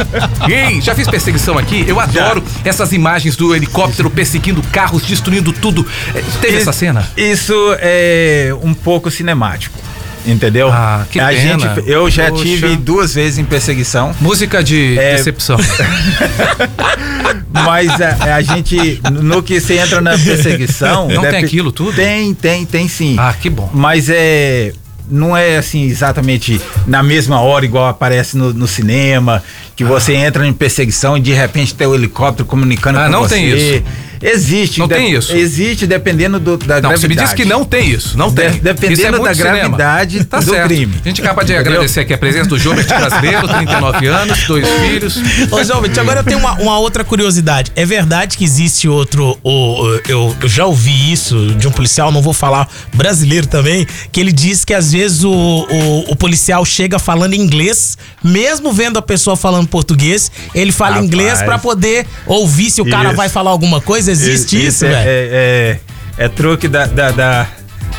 [0.50, 0.82] Hein?
[0.82, 1.86] Já fiz perseguição aqui?
[1.88, 5.86] Eu adoro essas imagens do helicóptero perseguindo carros, destruindo tudo.
[6.14, 7.08] É, Teve essa cena?
[7.16, 9.78] Isso é um pouco cinemático.
[10.26, 10.70] Entendeu?
[10.72, 11.40] Ah, que a pena.
[11.76, 12.44] gente, eu já Poxa.
[12.44, 15.16] tive duas vezes em perseguição, Música de É.
[15.18, 15.58] decepção.
[17.52, 21.08] mas a, a gente, no que você entra na perseguição.
[21.08, 21.94] Não tem deve- aquilo tudo?
[21.94, 23.16] Tem, tem, tem sim.
[23.20, 23.70] Ah, que bom.
[23.74, 24.74] Mas é.
[25.10, 29.44] Não é assim exatamente na mesma hora, igual aparece no, no cinema,
[29.76, 33.20] que você entra em perseguição e de repente tem o helicóptero comunicando Ah, com não
[33.24, 33.36] você.
[33.36, 33.84] tem isso.
[34.24, 34.80] Existe.
[34.80, 35.36] Não de- tem isso.
[35.36, 37.02] Existe dependendo do, da Não, gravidade.
[37.02, 38.18] você me disse que não tem isso.
[38.18, 38.52] Não De- tem.
[38.60, 40.68] dependendo Isso é da gravidade tá do certo.
[40.68, 40.96] crime.
[41.04, 41.72] A gente acaba de Entendeu?
[41.74, 45.18] agradecer aqui a presença do Jobert brasileiro, 39 anos, dois filhos.
[45.52, 47.72] Ô, Jovem, agora eu tenho uma, uma outra curiosidade.
[47.76, 49.38] É verdade que existe outro.
[49.44, 54.20] O, eu, eu já ouvi isso de um policial, não vou falar brasileiro também, que
[54.20, 59.02] ele diz que às vezes o, o, o policial chega falando inglês, mesmo vendo a
[59.02, 61.06] pessoa falando português, ele fala Rapaz.
[61.08, 63.18] inglês pra poder ouvir se o cara Isso.
[63.18, 64.13] vai falar alguma coisa.
[64.14, 65.10] Existe isso, é, velho?
[65.10, 65.80] é,
[66.18, 67.48] é, é truque da, da- da-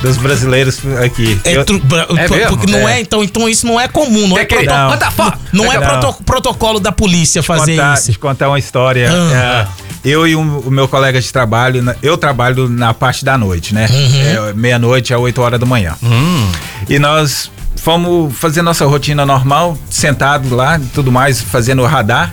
[0.03, 1.41] dos brasileiros aqui.
[1.45, 2.99] É, Eu- tru- bra- É porque não é.
[2.99, 3.01] É.
[3.01, 5.65] então, então isso não é comum, não é, proto- Não.
[5.65, 6.13] Não é Não.
[6.25, 8.13] protocolo da polícia fazer contar, isso.
[8.13, 9.09] te contar uma história.
[9.11, 9.67] Ah.
[10.05, 13.73] É, eu e o, o meu colega de trabalho, eu trabalho na parte da noite,
[13.73, 13.89] né?
[13.91, 14.49] Uhum.
[14.51, 15.95] É, Meia-noite a 8 horas da manhã.
[16.03, 16.51] Hum.
[16.89, 22.33] E nós fomos fazer nossa rotina normal, sentado lá e tudo mais, fazendo o radar.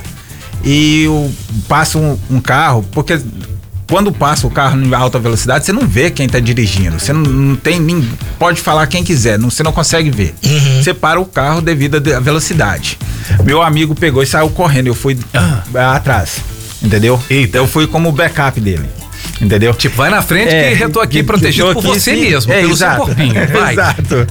[0.64, 1.32] E o-
[1.70, 3.20] passa um, um carro, porque
[3.92, 6.98] quando passa o carro em alta velocidade, você não vê quem tá dirigindo.
[6.98, 8.10] Você não, não tem nem.
[8.40, 10.34] Pode falar quem quiser, não, você não consegue ver.
[10.82, 12.98] Você para o carro devido à velocidade.
[13.44, 14.88] Meu amigo pegou e saiu correndo.
[14.88, 16.38] Eu fui ah, atrás.
[16.82, 17.22] Entendeu?
[17.54, 18.86] Eu fui como backup dele.
[19.42, 19.74] Entendeu?
[19.74, 22.16] Tipo, vai na frente É, que eu tô aqui que- protegido tô por aqui, você
[22.16, 22.22] sim.
[22.22, 22.96] mesmo, É, pelo exato.
[22.96, 23.34] seu corpinho.
[23.52, 23.74] Vai.
[23.74, 24.28] Exato.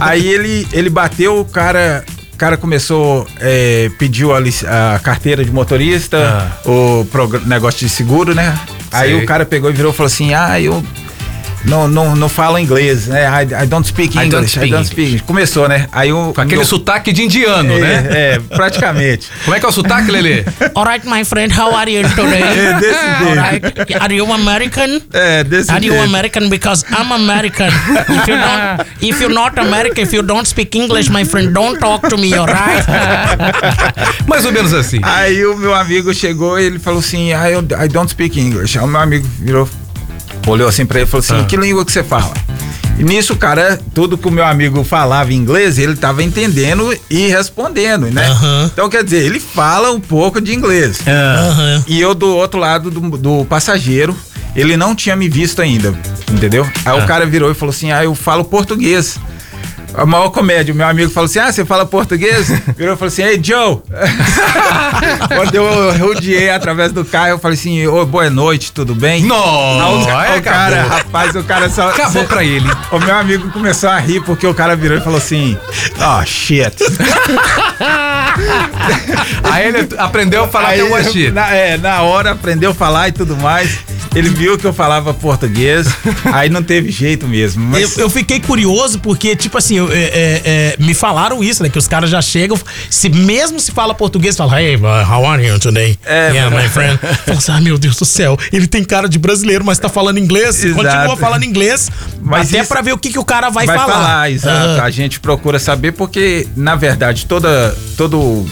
[0.00, 4.38] Aí ele, ele bateu, o cara, o cara começou, é, pediu a,
[4.94, 8.58] a carteira de motorista, o progr- negócio de seguro, né?
[8.92, 9.12] Aí.
[9.12, 9.22] Sei.
[9.22, 10.82] o cara pegou e virou e falou assim: Ah, eu.
[11.66, 13.26] Não, não, não falo inglês, né?
[13.26, 14.30] I, I don't speak I English.
[14.30, 15.22] don't speak I don't speak.
[15.24, 15.88] Começou, né?
[15.92, 16.32] Aí o.
[16.32, 18.06] Com aquele meu- sotaque de indiano, é, né?
[18.10, 19.28] É, praticamente.
[19.44, 20.44] Como é que é o sotaque, Lelê?
[20.74, 22.42] Alright, my friend, how are you today?
[22.56, 23.28] É desse jeito.
[23.28, 25.00] Alright, are you American?
[25.12, 26.04] É, desse Are you jeito.
[26.08, 26.48] American?
[26.48, 27.66] Because I'm American.
[27.68, 31.78] If you don't, if you're not American, if you don't speak English, my friend, don't
[31.80, 32.84] talk to me, alright?
[34.26, 34.98] Mais ou menos assim.
[35.02, 38.78] Aí o meu amigo chegou e ele falou assim: I, I don't speak English.
[38.78, 39.68] Aí o meu amigo virou,
[40.46, 42.32] olhou assim pra ele e falou assim: Que língua que você fala?
[42.98, 46.96] E nisso, o cara, tudo que o meu amigo falava em inglês, ele tava entendendo
[47.10, 48.26] e respondendo, né?
[48.26, 48.70] Aham.
[48.72, 51.00] Então, quer dizer, ele fala um pouco de inglês.
[51.06, 51.84] Aham.
[51.86, 54.16] E eu do outro lado do, do passageiro,
[54.54, 55.94] ele não tinha me visto ainda,
[56.32, 56.66] entendeu?
[56.86, 59.18] Aí o cara virou e falou assim: Ah, eu falo português.
[59.96, 62.48] A maior comédia, o meu amigo falou assim: Ah, você fala português?
[62.76, 63.78] Virou e falou assim: Ei, Joe!
[65.34, 69.22] Quando eu rodeei através do carro, eu falei assim: Ô, boa noite, tudo bem?
[69.22, 71.88] Não, o, o cara, rapaz, o cara só.
[71.88, 72.68] Acabou pra ele.
[72.90, 75.56] O meu amigo começou a rir porque o cara virou e falou assim:
[75.98, 76.76] Oh, shit.
[79.44, 81.30] Aí ele aprendeu a falar Aí, que eu achei.
[81.30, 83.78] na, é, na hora aprendeu a falar e tudo mais.
[84.16, 85.86] Ele viu que eu falava português,
[86.32, 87.64] aí não teve jeito mesmo.
[87.76, 91.62] Eu, Mas eu fiquei curioso porque, tipo assim, eu- é, é, é, me falaram isso,
[91.62, 91.68] né?
[91.68, 95.46] Que os caras já chegam, se mesmo se fala português, fala, hey, uh, how are
[95.46, 95.98] you today?
[96.04, 96.98] É, yeah, my friend.
[97.26, 100.18] Fala assim, ah, meu Deus do céu, ele tem cara de brasileiro, mas tá falando
[100.18, 100.64] inglês.
[100.64, 100.82] Exato.
[100.82, 101.90] Continua falando inglês,
[102.22, 103.92] Mas até isso- pra ver o que, que o cara vai, vai falar.
[103.92, 104.80] falar, exato.
[104.80, 108.46] A gente procura saber porque, na verdade, toda todo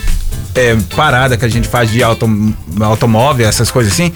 [0.54, 2.28] é, parada que a gente faz de auto,
[2.80, 4.12] automóvel, essas coisas assim.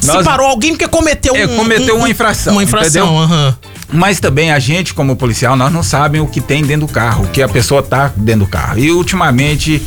[0.00, 3.22] Se parou alguém porque cometeu, É, um, cometeu um- uma infração, Uma infração, entendeu?
[3.22, 3.56] aham.
[3.92, 7.24] Mas também a gente, como policial, nós não sabemos o que tem dentro do carro,
[7.24, 8.78] o que a pessoa tá dentro do carro.
[8.78, 9.82] E ultimamente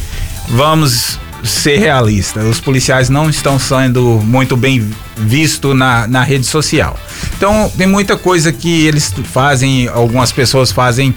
[0.50, 2.40] vamos ser realista.
[2.42, 4.88] Os policiais não estão sendo muito bem
[5.18, 6.98] vistos na, na rede social.
[7.38, 11.14] Então, tem muita coisa que eles fazem, algumas pessoas fazem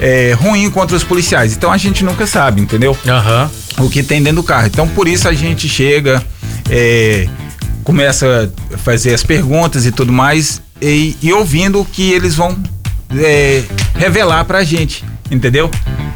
[0.00, 1.52] é, ruim contra os policiais.
[1.54, 2.96] Então, a gente nunca sabe, entendeu?
[3.06, 3.50] Aham.
[3.78, 4.66] O que tem dentro do carro.
[4.66, 6.24] Então, por isso a gente chega,
[6.70, 7.28] é,
[7.90, 12.56] começa a fazer as perguntas e tudo mais, e, e ouvindo o que eles vão
[13.18, 13.64] é,
[13.96, 15.68] revelar pra gente, entendeu?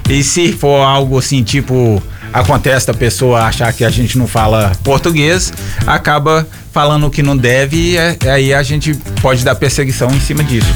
[0.09, 2.01] E se for algo assim, tipo,
[2.33, 5.53] acontece da pessoa achar que a gente não fala português,
[5.85, 10.19] acaba falando o que não deve e é- aí a gente pode dar perseguição em
[10.19, 10.67] cima disso.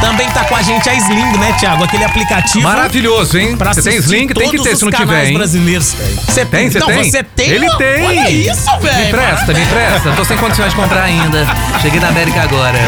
[0.00, 1.84] Também tá com a gente a Sling, né, Thiago?
[1.84, 2.62] Aquele aplicativo.
[2.62, 3.56] Maravilhoso, hein?
[3.56, 4.28] Pra Você tem Sling?
[4.28, 5.34] Tem que ter, se não tiver, hein?
[5.34, 5.94] brasileiros.
[6.26, 7.10] Você Tem, você não, tem?
[7.10, 7.50] você tem?
[7.50, 8.04] Ele tem.
[8.06, 8.96] Olha isso, velho.
[8.98, 10.12] Me empresta, me empresta.
[10.12, 11.46] Tô sem condições de comprar ainda.
[11.82, 12.78] Cheguei da América agora.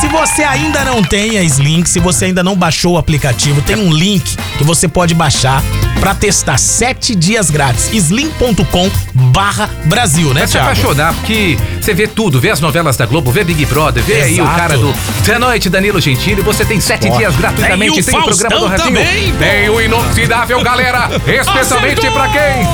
[0.00, 3.76] Se você ainda não tem a Sling, se você ainda não baixou o aplicativo, tem
[3.76, 5.62] um link que você pode baixar
[6.00, 7.90] pra testar sete dias grátis.
[7.92, 10.66] sling.com barra Brasil, né, Vai se Thiago?
[10.70, 14.40] apaixonar, porque você vê tudo, vê as novelas da Globo, vê Big Brother, vê aí
[14.40, 14.56] o Exato.
[14.56, 14.94] cara do
[15.26, 18.66] Da Noite, Danilo Gentili, você tem sete dias gratuitamente, Tem o tem o programa do
[18.66, 22.66] Ratinho, também, tem o Inoxidável, galera, especialmente pra quem?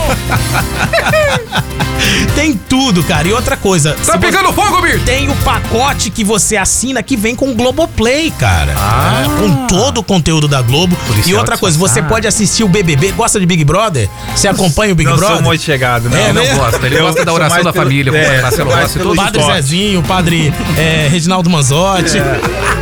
[2.35, 3.29] Tem tudo, cara.
[3.29, 3.97] E outra coisa.
[4.05, 4.99] Tá pegando fogo, bicho?
[5.01, 8.75] Tem o pacote que você assina que vem com o Globoplay, cara.
[8.77, 9.23] Ah.
[9.25, 10.97] É, com todo o conteúdo da Globo.
[11.25, 13.13] E outra coisa, você pode assistir o BBB.
[13.13, 14.09] Gosta de Big Brother?
[14.35, 15.37] Você acompanha o Big não Brother?
[15.37, 16.19] sou muito chegado, não.
[16.19, 16.55] É, Não né?
[16.55, 19.03] gosta, ele Eu gosta da oração da pelo- família, é, com Marcelo Rossi e.
[19.17, 19.55] Padre esporte.
[19.63, 22.19] Zezinho, o padre é, Reginaldo Manzotti.
[22.19, 22.82] É.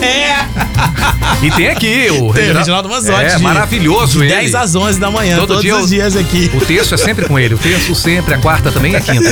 [1.42, 3.24] E tem aqui o Tem Reginaldo Manzotti.
[3.24, 4.34] É, de- maravilhoso de ele.
[4.34, 6.50] 10 às 11 da manhã, Todo todos dia os dias aqui.
[6.52, 9.30] O texto é sempre com ele, o texto sempre, a quarta também e a quinta.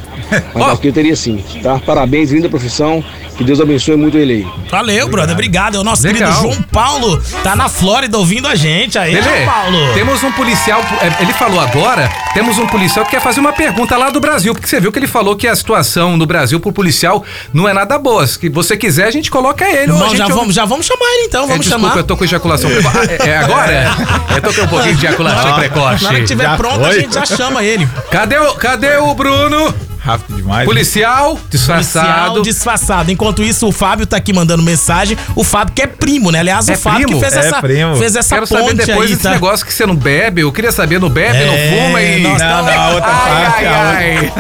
[0.54, 0.70] Mas Ó.
[0.72, 1.78] aqui eu teria sim, tá?
[1.84, 3.02] Parabéns, linda profissão.
[3.36, 4.46] Que Deus abençoe muito ele aí.
[4.70, 5.32] Valeu, brother.
[5.32, 5.74] Obrigado.
[5.74, 6.30] É o nosso Legal.
[6.30, 7.22] querido João Paulo.
[7.42, 8.98] Tá na Flórida ouvindo a gente.
[8.98, 9.94] Aí, Lelê, João Paulo.
[9.94, 13.96] temos um policial, é, ele falou agora, temos um policial que quer fazer uma pergunta
[13.96, 16.70] lá do Brasil, porque você viu que ele falou que a situação no Brasil pro
[16.70, 18.26] policial não é nada boa.
[18.26, 19.90] Se você quiser, a gente coloca ele.
[19.90, 21.44] Bom, gente já, ouve- vamos, já vamos chamar ele então.
[21.44, 21.98] É, Vamos desculpa, chamar.
[21.98, 23.10] eu tô com ejaculação precoce.
[23.22, 23.90] É, é agora?
[24.36, 25.99] Eu tô com um pouquinho de ejaculação precoce.
[26.02, 27.00] Na hora que tiver Já pronto, a foi?
[27.00, 27.86] gente já chama ele.
[28.10, 29.74] Cadê o, cadê o Bruno?
[30.02, 30.64] Rápido demais.
[30.64, 32.42] Policial Policial disfarçado.
[32.42, 33.10] disfarçado.
[33.12, 35.16] Enquanto isso, o Fábio tá aqui mandando mensagem.
[35.36, 36.40] O Fábio que é primo, né?
[36.40, 37.20] Aliás, É o Fábio primo?
[37.20, 37.96] que fez É essa, primo.
[37.96, 39.30] fez essa Quero ponte saber depois aí, desse tá?
[39.30, 40.40] negócio que você não bebe.
[40.40, 42.22] Eu queria saber, não bebe, É, não fuma e.
[42.22, 43.66] nós Não, não, a outra ai, parte.
[43.66, 44.32] ai, ai.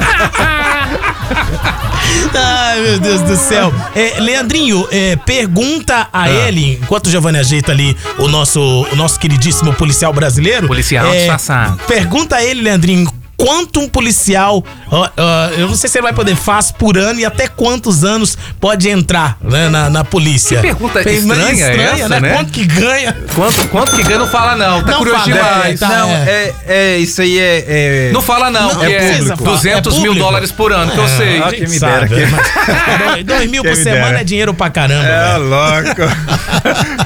[2.34, 3.72] Ai, meu Deus do céu.
[3.94, 6.30] É, Leandrinho, é, pergunta a Ah.
[6.30, 10.66] ele, enquanto o Giovanni ajeita ali o nosso, o nosso queridíssimo policial brasileiro.
[10.66, 11.76] Policial é, disfarçado.
[11.86, 13.10] Pergunta a ele, Leandrinho.
[13.44, 17.20] Quanto um policial, ó, ó, eu não sei se ele vai poder faz por ano
[17.20, 20.56] e até quantos anos pode entrar né, na, na polícia.
[20.56, 22.34] Que pergunta Bem, estranha essa, né?
[22.34, 23.16] Quanto que ganha?
[23.34, 24.18] Quanto, quanto que ganha?
[24.18, 24.82] Não fala, não.
[24.82, 25.82] Tá Não curioso fala, demais.
[25.82, 25.88] é, tá.
[25.88, 27.64] Não, é, é, isso aí é.
[27.66, 29.50] é- Não fala, não, Não, que é, precisa falar.
[29.52, 30.26] 200 É mil público.
[30.26, 31.38] dólares por ano, que eu sei.
[31.42, 35.04] Ah, gente quem me dera, dois- Dois mil Quem por semana é dinheiro pra caramba.
[35.06, 35.48] É velho.
[35.48, 36.10] louco.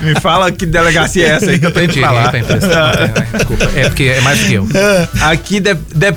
[0.03, 2.31] Me fala que delegacia é essa aí que eu tenho que falar.
[2.31, 2.39] tá.
[2.39, 2.43] É,
[3.39, 3.71] Desculpa.
[3.77, 4.69] É porque é mais do que eu.
[5.23, 5.75] Aqui de-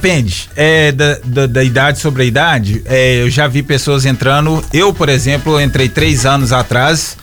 [0.08, 2.82] depende é, da, da- da idade sobre a idade.
[2.86, 4.64] É, eu já vi pessoas entrando.
[4.72, 7.18] Eu, por exemplo, entrei três anos atrás.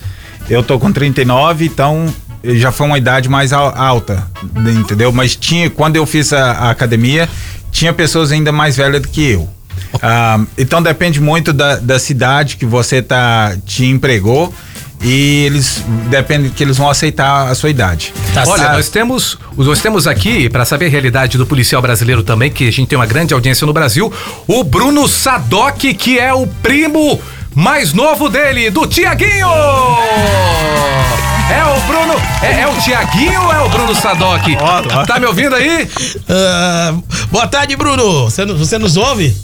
[0.51, 2.13] Eu tô com 39, então
[2.45, 4.27] já foi uma idade mais al- alta,
[4.79, 5.11] entendeu?
[5.11, 7.27] Mas tinha, quando eu fiz a, a academia,
[7.73, 9.49] tinha pessoas ainda mais velhas do que eu.
[10.03, 14.53] Ah, então depende muito da, da cidade que você tá te empregou
[15.05, 18.15] e eles depende que eles vão aceitar a sua idade.
[18.47, 22.67] Olha, nós temos, nós temos aqui, para saber a realidade do policial brasileiro também, que
[22.67, 24.11] a gente tem uma grande audiência no Brasil,
[24.49, 27.21] o Bruno Sadoc, que é o primo
[27.55, 29.47] mais novo dele, do Tiaguinho!
[31.51, 34.43] É o Bruno, é, é o Tiaguinho ou é o Bruno Sadoc?
[35.07, 35.87] Tá me ouvindo aí?
[36.27, 36.95] Ah,
[37.31, 38.25] boa tarde, Bruno.
[38.25, 39.37] Você, você nos ouve?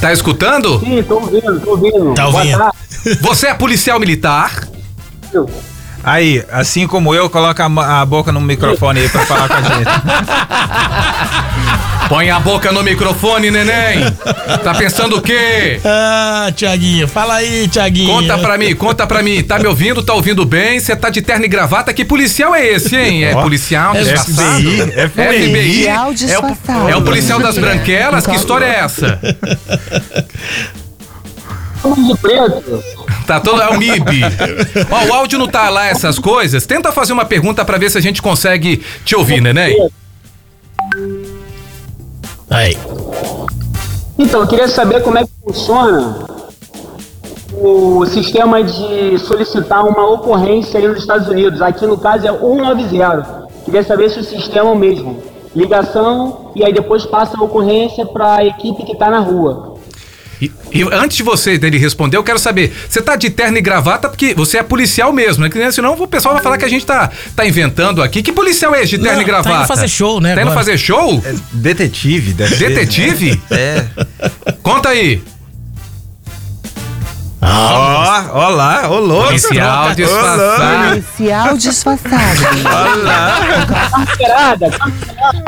[0.00, 0.78] Tá escutando?
[0.78, 2.14] Sim, tô ouvindo, tô ouvindo.
[2.14, 2.72] Tá Boa ouvindo.
[3.20, 4.68] Você é policial militar?
[6.02, 9.90] Aí, assim como eu, coloca a, boca no microfone aí pra falar com a gente.
[12.08, 14.00] Põe a boca no microfone, neném!
[14.64, 15.78] Tá pensando o quê?
[15.84, 18.08] Ah, Tiaguinho, fala aí, Tiaguinho.
[18.08, 19.42] Conta pra mim, conta pra mim.
[19.44, 20.02] Tá me ouvindo?
[20.02, 20.80] Tá ouvindo bem?
[20.80, 21.92] Você tá de terno e gravata?
[21.92, 23.24] Que policial é esse, hein?
[23.24, 24.60] É policial é disfarçado?
[24.60, 25.08] FBI, FBI.
[25.08, 25.52] FBI.
[25.52, 26.88] Policial É o, disfarçado.
[26.88, 28.26] é o policial das branquelas?
[28.26, 29.20] Que história é essa?
[31.90, 32.84] Vamos de preto.
[33.26, 33.60] Tá todo.
[33.60, 34.22] É o MIB.
[34.90, 36.64] Ó, o áudio não tá lá, essas coisas.
[36.66, 39.90] Tenta fazer uma pergunta pra ver se a gente consegue te ouvir, neném.
[42.48, 42.78] Aí.
[44.16, 46.26] Então, eu queria saber como é que funciona
[47.52, 51.60] o sistema de solicitar uma ocorrência aí nos Estados Unidos.
[51.60, 53.48] Aqui no caso é 190.
[53.64, 55.22] Queria saber se o sistema é o mesmo.
[55.54, 59.69] Ligação e aí depois passa a ocorrência para a equipe que está na rua.
[60.40, 63.60] E, e antes de você dele responder, eu quero saber, você tá de terno e
[63.60, 65.70] gravata porque você é policial mesmo, né?
[65.70, 68.22] Senão o pessoal vai falar que a gente tá, tá inventando aqui.
[68.22, 69.50] Que policial é esse de terno Não, e gravata?
[69.50, 70.64] tá indo fazer show, né, Tá indo agora.
[70.64, 71.22] fazer show?
[71.52, 72.68] Detetive, deve ser.
[72.68, 73.40] Detetive?
[73.50, 73.84] É.
[74.62, 75.22] Conta aí.
[77.42, 79.28] Ó, ó lá, ô louco.
[79.28, 80.88] Policial Ô, disfarçado.
[80.90, 82.40] Policial disfarçado.
[82.64, 83.66] Ó lá.
[83.90, 84.70] Carteirada,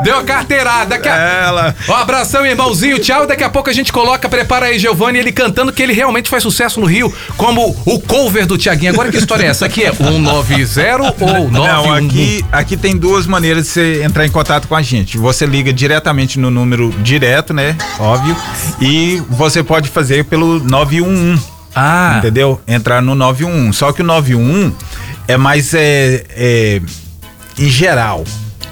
[0.03, 0.85] Deu a carteirada.
[0.85, 1.15] Daqui a...
[1.15, 1.75] Ela.
[1.87, 2.97] Ó, abração, irmãozinho.
[2.99, 3.27] Tchau.
[3.27, 6.41] Daqui a pouco a gente coloca, prepara aí, Giovanni, ele cantando que ele realmente faz
[6.41, 8.91] sucesso no Rio, como o cover do Tiaguinho.
[8.91, 9.65] Agora que história é essa?
[9.65, 11.51] Aqui é 190 ou 91?
[11.51, 15.17] Não, aqui, aqui tem duas maneiras de você entrar em contato com a gente.
[15.17, 17.77] Você liga diretamente no número direto, né?
[17.99, 18.35] Óbvio.
[18.81, 21.53] E você pode fazer pelo 911.
[21.75, 22.15] Ah.
[22.19, 22.61] Entendeu?
[22.67, 23.73] Entrar no 911.
[23.77, 24.75] Só que o 911
[25.27, 26.81] é mais é, é,
[27.57, 28.23] em geral.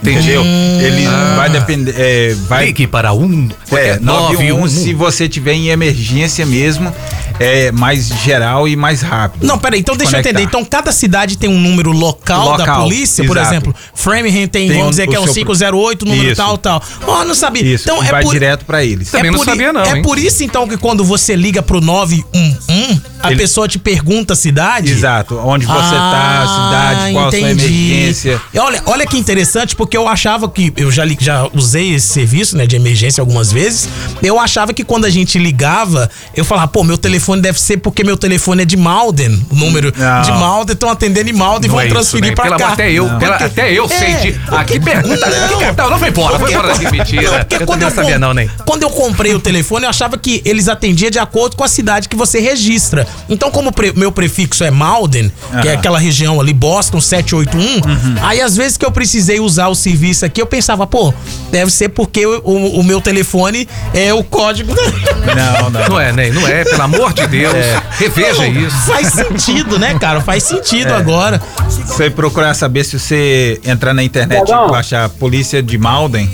[0.01, 0.41] Entendeu?
[0.43, 1.33] Ele Ah.
[1.37, 1.93] vai depender.
[1.97, 3.47] É, vai, Ligue para um.
[3.71, 4.83] é, 911 911.
[4.83, 6.91] se você tiver em emergência mesmo,
[7.39, 9.45] é mais geral e mais rápido.
[9.45, 10.29] Não, peraí, então deixa eu Conectar.
[10.41, 10.43] entender.
[10.47, 13.53] Então cada cidade tem um número local, da Local, polícia, por exato.
[13.53, 13.75] exemplo.
[13.93, 16.35] Framingham tem, Tem vamos um- dizer que é o um seu- 508, número Isso.
[16.41, 16.83] tal, tal.
[17.07, 17.63] Oh, não sabia.
[17.63, 18.33] Isso, Então é vai por...
[18.33, 19.11] direto pra eles.
[19.11, 20.01] Também é não por i- sabia não, É hein?
[20.01, 24.35] por isso então que quando você liga pro 911, a Ele- pessoa te pergunta a
[24.35, 24.91] cidade.
[24.91, 27.91] Exato, onde você tá, a cidade, qual a sua Ah, entendi.
[27.91, 28.41] emergência.
[28.53, 30.73] E olha, olha que interessante, porque eu achava que.
[30.77, 33.87] Eu já, li- já usei esse serviço, né, de emergência algumas vezes.
[34.21, 38.03] Eu achava que quando a gente ligava, eu falava, pô, meu telefone deve ser porque
[38.03, 39.45] meu telefone é de Malden.
[39.49, 40.21] O número Não.
[40.21, 42.35] de Malden, estão atendendo em Malden e vão é isso, transferir né?
[42.35, 42.69] pra cá.
[42.73, 43.97] até eu, pela- Porque- até eu sei.
[44.11, 45.27] É, de- ah, que pergunta.
[45.29, 45.47] Não.
[45.47, 45.89] Que cartão?
[45.89, 47.21] Não foi embora, foi Porque embora daqui, mentira.
[47.31, 48.49] Não, porque eu quando não eu sabia não, nem.
[48.65, 52.07] Quando eu comprei o telefone, eu achava que eles atendiam de acordo com a cidade
[52.09, 53.07] que você registra.
[53.29, 57.81] Então, como pre- meu prefixo é Malden, que é aquela região ali, Boston 781,
[58.23, 61.13] aí às vezes que eu precisei usar o serviço aqui, eu pensava, pô,
[61.51, 64.73] deve ser porque o, o- o meu telefone é o código.
[64.73, 65.89] Não, não.
[65.89, 67.53] Não é, Ney, não é, pelo amor de Deus.
[67.55, 67.81] É.
[67.99, 68.77] Reveja Não, isso.
[68.85, 70.21] Faz sentido, né, cara?
[70.21, 70.97] Faz sentido É.
[70.97, 71.41] agora.
[71.69, 76.29] Se você procurar saber se você entrar na internet e baixar Polícia de Malden,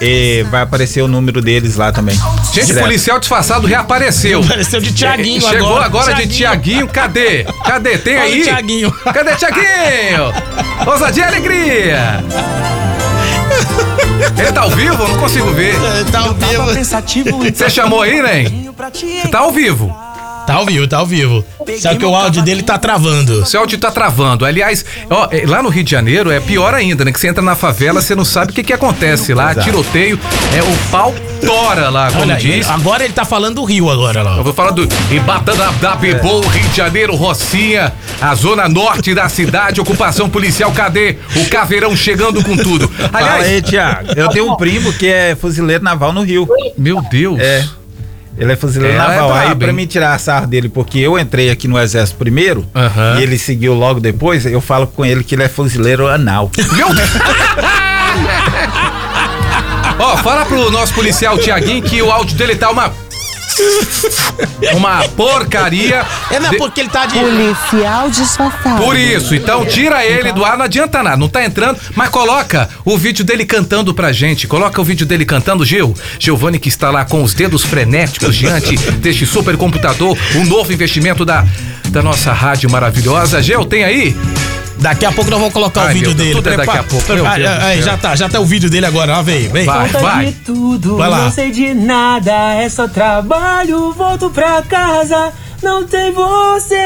[0.00, 2.14] e vai aparecer o número deles lá também.
[2.52, 2.82] Gente, Direto.
[2.84, 4.40] policial disfarçado reapareceu.
[4.42, 5.84] Apareceu de Tiaguinho Chegou agora.
[5.84, 7.44] agora, de Tiaguinho, cadê?
[7.64, 7.98] Cadê?
[7.98, 8.42] Tem Olha o aí?
[8.42, 8.92] Thiaguinho.
[8.92, 10.32] Cadê Tiaguinho?
[10.86, 12.24] Ousadia e alegria.
[14.38, 15.02] Ele tá ao vivo?
[15.02, 15.74] Eu não consigo ver.
[16.10, 16.62] Tá ao vivo.
[17.54, 18.70] Você chamou aí, Ney?
[19.22, 19.94] Você tá ao vivo.
[20.46, 21.44] Tá ao vivo, tá ao vivo.
[21.80, 23.46] Só que o áudio dele tá travando.
[23.46, 24.44] Seu áudio tá travando.
[24.44, 27.12] Aliás, ó, é, lá no Rio de Janeiro é pior ainda, né?
[27.12, 29.52] Que você entra na favela, você não sabe o que que acontece lá.
[29.52, 29.66] Exato.
[29.66, 30.18] Tiroteio,
[30.54, 32.68] é o pau tora lá, como Olha, diz.
[32.68, 34.36] agora ele tá falando do Rio agora lá.
[34.36, 39.80] Eu vou falar do da, Bebol, Rio de Janeiro, Rocinha, a zona norte da cidade,
[39.80, 41.16] ocupação policial, cadê?
[41.36, 42.88] O caveirão chegando com tudo.
[42.88, 44.08] Fala Aliás, aí, Tiago.
[44.16, 46.48] Eu tenho um primo que é fuzileiro naval no Rio.
[46.76, 47.38] meu Deus.
[47.40, 47.64] É.
[48.36, 49.36] Ele é fuzileiro naval.
[49.36, 49.74] é aí, pra hein?
[49.74, 53.16] mim tirar a sarra dele, porque eu entrei aqui no exército primeiro Aham.
[53.18, 56.50] e ele seguiu logo depois, eu falo com ele que ele é fuzileiro anal.
[56.74, 57.10] Meu Deus!
[59.98, 62.92] Ó, fala pro nosso policial Tiaguinho que o áudio dele tá uma.
[64.74, 66.04] Uma porcaria.
[66.30, 67.18] É, não é De- porque ele tá de.
[67.18, 68.82] Policial disfarçado.
[68.82, 72.68] Por isso, então tira ele do ar, não adianta nada, não tá entrando, mas coloca
[72.84, 74.46] o vídeo dele cantando pra gente.
[74.46, 75.94] Coloca o vídeo dele cantando, Gil.
[76.18, 81.44] Giovanni que está lá com os dedos frenéticos diante deste supercomputador, um novo investimento da,
[81.88, 83.42] da nossa rádio maravilhosa.
[83.42, 84.16] Gil, tem aí?
[84.82, 86.34] Daqui a pouco nós vamos colocar Ai, o vídeo Deus, dele.
[86.34, 89.22] tudo é daqui a pouco, Ah, já tá, já tá o vídeo dele agora, ó,
[89.22, 89.64] vem, vem.
[89.64, 90.34] Vai, vai.
[90.44, 91.18] tudo, Vai lá.
[91.18, 96.74] não sei de nada, é só trabalho, volto pra casa, não tem você.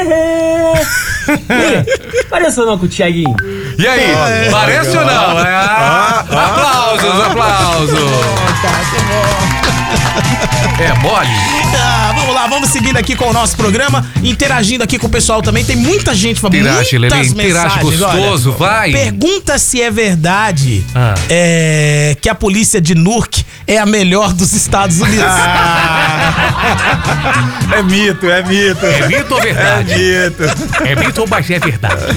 [1.27, 3.35] Ih, Pareceu não com o Thiaguinho?
[3.79, 4.15] E aí,
[4.51, 5.39] parece ou não?
[5.39, 9.46] É, ah, aplausos, aplausos.
[10.79, 11.27] É mole?
[11.75, 15.41] Ah, vamos lá, vamos seguindo aqui com o nosso programa, interagindo aqui com o pessoal
[15.41, 15.65] também.
[15.65, 18.13] Tem muita gente falando Interage, Lelê, interage mensagens, olha.
[18.21, 18.91] gostoso, vai.
[18.91, 21.15] Pergunta se é verdade Ah.
[21.29, 25.25] é, que a polícia de Newark é a melhor dos Estados Unidos.
[27.75, 28.85] É mito, é mito.
[28.85, 29.93] É mito ou verdade?
[29.93, 30.43] É mito.
[30.85, 31.95] É mito, mas é verdade.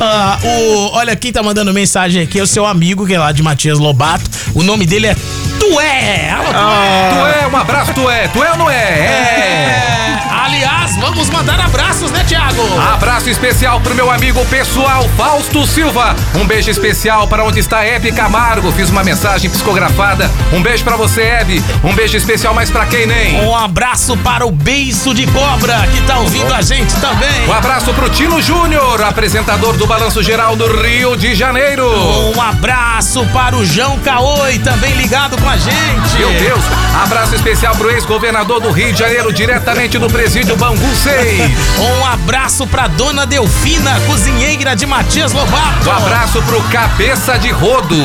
[0.00, 3.32] Ah, o, olha, quem tá mandando mensagem aqui é o seu amigo, que é lá
[3.32, 4.24] de Matias Lobato.
[4.54, 5.16] O nome dele é
[5.58, 6.30] Tué.
[6.30, 8.28] Alô, Tu é, um abraço, tu é.
[8.28, 8.74] Tu é ou não é?
[8.74, 9.08] É.
[9.08, 10.18] É.
[10.30, 12.62] Aliás, vamos mandar abraços, né, Thiago?
[12.94, 16.16] Abraço especial pro meu amigo pessoal Fausto Silva.
[16.34, 18.72] Um beijo especial para onde está Hebe Camargo.
[18.72, 20.30] Fiz uma mensagem psicografada.
[20.52, 21.62] Um beijo pra você, Hebe.
[21.84, 23.44] Um beijo especial mais pra quem nem.
[23.44, 27.46] Um abraço para o Beiço de Cobra, que tá ouvindo a gente também.
[27.46, 31.86] Um abraço pro Tino Júnior, apresentador do Balanço Geral do Rio de Janeiro.
[32.34, 36.18] Um abraço para o João Caoi, também ligado com a gente.
[36.18, 36.62] Meu Deus,
[37.02, 41.50] abraço especial pro ex-governador do Rio de Janeiro, diretamente do presídio Bangu 6.
[41.78, 45.88] Um abraço pra dona Delfina, cozinheira de Matias Lobato.
[45.88, 47.96] Um abraço pro Cabeça de Rodo.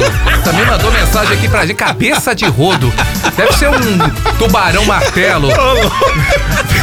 [0.44, 1.76] Também mandou mensagem aqui pra gente.
[1.76, 2.94] Cabeça de Rodo.
[3.36, 3.98] Deve ser um
[4.38, 5.50] tubarão martelo.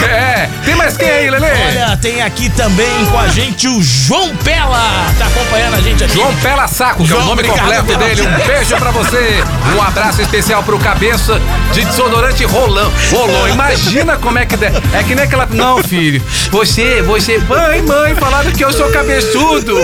[0.03, 0.49] É.
[0.65, 1.47] Tem mais quem aí, Lelê?
[1.47, 5.07] Olha, tem aqui também com a gente o João Pela.
[5.19, 6.15] Tá acompanhando a gente aqui.
[6.15, 8.23] João Pela Saco, que é o João, nome completo dele.
[8.23, 9.45] Um beijo pra você.
[9.77, 11.41] Um abraço especial pro Cabeça
[11.73, 12.91] de desodorante Rolão.
[13.11, 13.49] Rolão.
[13.49, 14.73] Imagina como é que der.
[14.93, 15.47] É que nem aquela.
[15.47, 16.21] Não, filho.
[16.51, 17.39] Você, você.
[17.39, 19.77] Mãe, mãe, falaram que eu sou cabeçudo.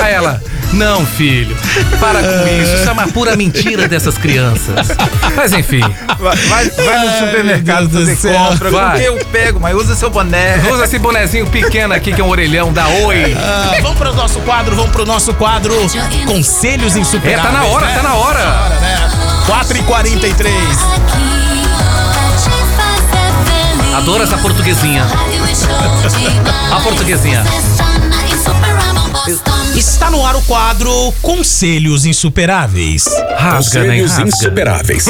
[0.00, 0.40] Aí ela.
[0.72, 1.54] Não, filho.
[2.00, 2.74] Para com isso.
[2.76, 4.88] Isso é uma pura mentira dessas crianças.
[5.36, 5.80] Mas enfim.
[6.18, 8.70] Vai, vai, vai no supermercado fazer compra.
[8.70, 9.06] Vai.
[9.06, 10.56] Eu pego, mas usa seu boné.
[10.72, 13.36] Usa esse bonezinho pequeno aqui, que é um orelhão da Oi.
[13.38, 15.74] Ah, vamos pro nosso quadro, vamos pro nosso quadro
[16.26, 17.52] Conselhos É, Insuperáveis.
[17.52, 17.94] tá na hora, né?
[17.96, 18.38] tá na hora.
[18.38, 19.31] hora, né?
[19.46, 20.50] 4h43.
[23.96, 25.04] Adoro essa portuguesinha.
[26.72, 27.44] A portuguesinha.
[29.82, 33.04] Está no ar o quadro Conselhos Insuperáveis.
[33.36, 33.86] Rasga, né?
[34.00, 34.28] Conselhos Rasga.
[34.28, 35.06] insuperáveis.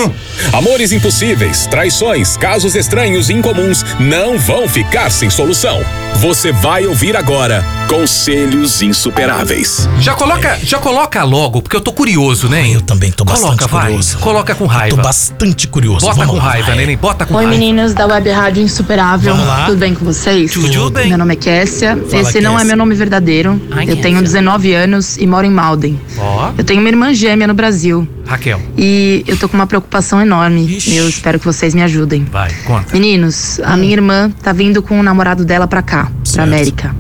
[0.50, 5.78] Amores impossíveis, traições, casos estranhos e incomuns não vão ficar sem solução.
[6.16, 9.86] Você vai ouvir agora Conselhos Insuperáveis.
[10.00, 12.70] Já coloca, já coloca logo, porque eu tô curioso, né?
[12.74, 13.86] Eu também tô bastante Coloca, vai.
[13.88, 14.18] curioso.
[14.18, 15.02] Coloca com Tô raiva.
[15.02, 16.06] bastante curioso.
[16.06, 16.96] Bota Vamos com lá, raiva, neném.
[16.96, 17.58] Bota com Oi, raiva.
[17.58, 19.32] meninos da Web Rádio Insuperável.
[19.34, 19.66] Vamos lá.
[19.66, 20.50] Tudo bem com vocês?
[20.52, 21.08] Tudo bem.
[21.10, 21.98] Meu nome é Kessia.
[22.10, 23.60] Fala, Esse não é meu nome verdadeiro.
[23.70, 24.02] Ai, eu Kessia.
[24.02, 25.98] tenho 19 anos e moro em Malden.
[26.18, 28.06] Ó, Eu tenho uma irmã gêmea no Brasil.
[28.26, 30.64] Raquel, E eu tô com uma preocupação enorme.
[30.76, 30.94] Ixi.
[30.96, 32.24] Eu espero que vocês me ajudem.
[32.30, 32.92] vai, conta.
[32.92, 36.04] Meninos, a minha irmã tá vindo com o namorado dela pra cá.
[36.04, 36.94] cá, pra América.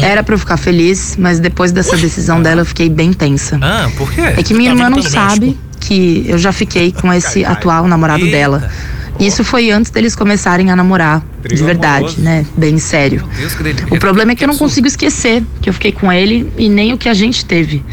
[0.00, 3.58] Era pra eu ficar feliz, mas depois dessa decisão dela eu fiquei bem tensa.
[3.60, 4.20] Ah, por quê?
[4.20, 8.24] É que minha Tá irmã não sabe que eu já fiquei com esse atual namorado
[8.30, 8.70] dela.
[9.18, 12.46] Isso foi antes deles começarem a namorar, de verdade, né?
[12.56, 13.24] Bem sério.
[13.36, 13.56] Deus.
[13.90, 16.92] O problema é que eu não consigo esquecer que eu fiquei com ele e nem
[16.92, 17.84] o que a gente teve.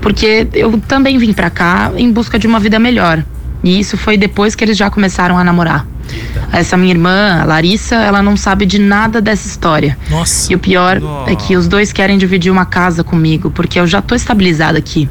[0.00, 3.24] Porque eu também vim pra cá em busca de uma vida melhor.
[3.64, 5.86] E isso foi depois que eles já começaram a namorar.
[6.52, 9.96] Essa minha irmã, Larissa, ela não sabe de nada dessa história.
[10.10, 10.52] Nossa.
[10.52, 14.00] E o pior é que os dois querem dividir uma casa comigo, porque eu já
[14.00, 15.08] tô estabilizada aqui.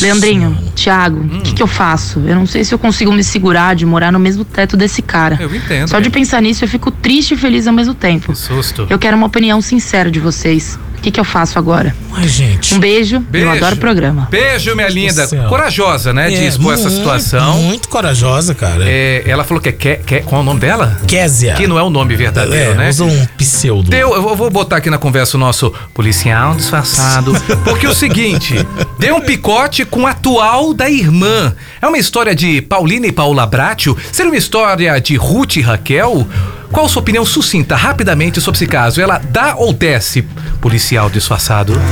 [0.00, 2.20] Leandrinho, Thiago, o que, que eu faço?
[2.20, 5.38] Eu não sei se eu consigo me segurar de morar no mesmo teto desse cara.
[5.40, 5.88] Eu entendo.
[5.88, 8.34] Só de pensar nisso eu fico triste e feliz ao mesmo tempo.
[8.34, 8.86] Susto.
[8.88, 10.78] Eu quero uma opinião sincera de vocês.
[10.98, 11.94] O que, que eu faço agora?
[12.12, 12.74] Ai, gente.
[12.74, 13.46] Um beijo, Beijo.
[13.46, 14.26] eu adoro o programa.
[14.30, 15.26] Beijo, minha linda.
[15.48, 16.28] Corajosa, né?
[16.28, 17.58] de É, expor essa muito, situação.
[17.62, 18.82] Muito corajosa, cara.
[18.84, 19.72] É, ela falou que é.
[19.72, 20.98] Ke, Ke- qual é o nome dela?
[21.06, 21.54] Kézia.
[21.54, 22.88] Que não é o nome verdadeiro, É, né?
[22.88, 23.90] usa um pseudo.
[23.90, 27.32] Deu, eu vou botar aqui na conversa o nosso policial disfarçado.
[27.62, 28.54] Porque o seguinte:
[28.98, 31.54] deu um picote com o atual da irmã.
[31.80, 33.96] É uma história de Paulina e Paula Bratio?
[34.10, 36.26] Seria uma história de Ruth e Raquel?
[36.72, 39.00] Qual sua opinião sucinta, rapidamente, sobre esse caso?
[39.00, 40.22] Ela dá ou desce
[40.60, 41.72] policial disfarçado?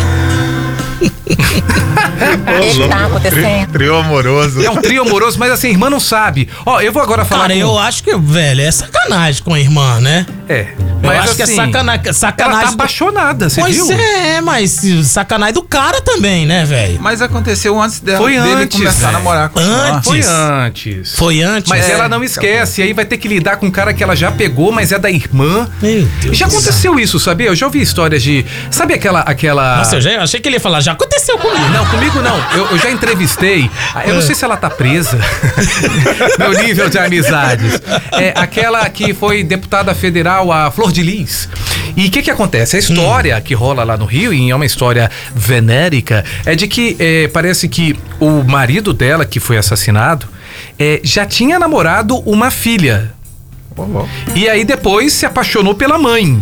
[1.25, 3.72] O que tá acontecendo?
[3.72, 4.62] Trio amoroso.
[4.64, 6.49] É um trio amoroso, mas assim, a irmã não sabe.
[6.64, 7.43] Ó, eu vou agora falar.
[7.43, 10.27] Cara, com- eu acho que, velho, é sacanagem com a irmã, né?
[10.49, 10.68] É.
[11.05, 12.12] Eu Mas acho que é assim, sacanagem.
[12.12, 13.92] sacanagem Ela tá apaixonada, você pois viu?
[13.92, 16.98] é, mas sacanagem do cara também, né, velho?
[17.00, 19.12] Mas aconteceu antes dela, Foi dele antes, começar a velho.
[19.12, 19.62] namorar com a.
[19.62, 20.05] Antes.
[20.09, 21.14] Foi antes.
[21.14, 21.68] Foi antes.
[21.70, 21.92] Mas É.
[21.92, 24.72] ela não esquece, aí vai ter que lidar com um cara que ela já pegou,
[24.72, 25.68] mas é da irmã.
[25.82, 26.36] Meu Deus.
[26.36, 27.48] Já aconteceu isso, sabia?
[27.48, 28.44] Eu já ouvi histórias de.
[28.70, 29.20] Sabe aquela.
[29.20, 29.76] aquela...
[29.78, 31.68] Nossa, eu já achei que ele ia falar, já aconteceu comigo.
[31.70, 32.36] Não, comigo não.
[32.57, 33.70] Eu, eu já entrevistei.
[34.07, 35.18] Eu não sei se ela tá presa.
[36.38, 37.80] Meu nível de amizades.
[38.12, 41.49] É aquela que foi deputada federal, a Flor de Lis.
[41.97, 42.76] E o que que acontece?
[42.76, 46.97] A história que rola lá no Rio, e é uma história venérica, é de que
[46.99, 50.26] eh, parece que o marido dela, que foi assassinado,
[50.78, 53.12] eh, já tinha namorado uma filha.
[54.36, 56.40] E aí depois se apaixonou pela mãe.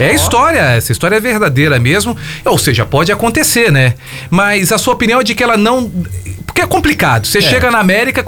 [0.00, 2.16] É a história, essa história é verdadeira mesmo.
[2.46, 3.92] Ou seja, pode acontecer, né?
[4.30, 5.90] Mas a sua opinião é de que ela não.
[6.46, 7.26] Porque é complicado.
[7.26, 7.42] Você É.
[7.42, 8.24] chega na América.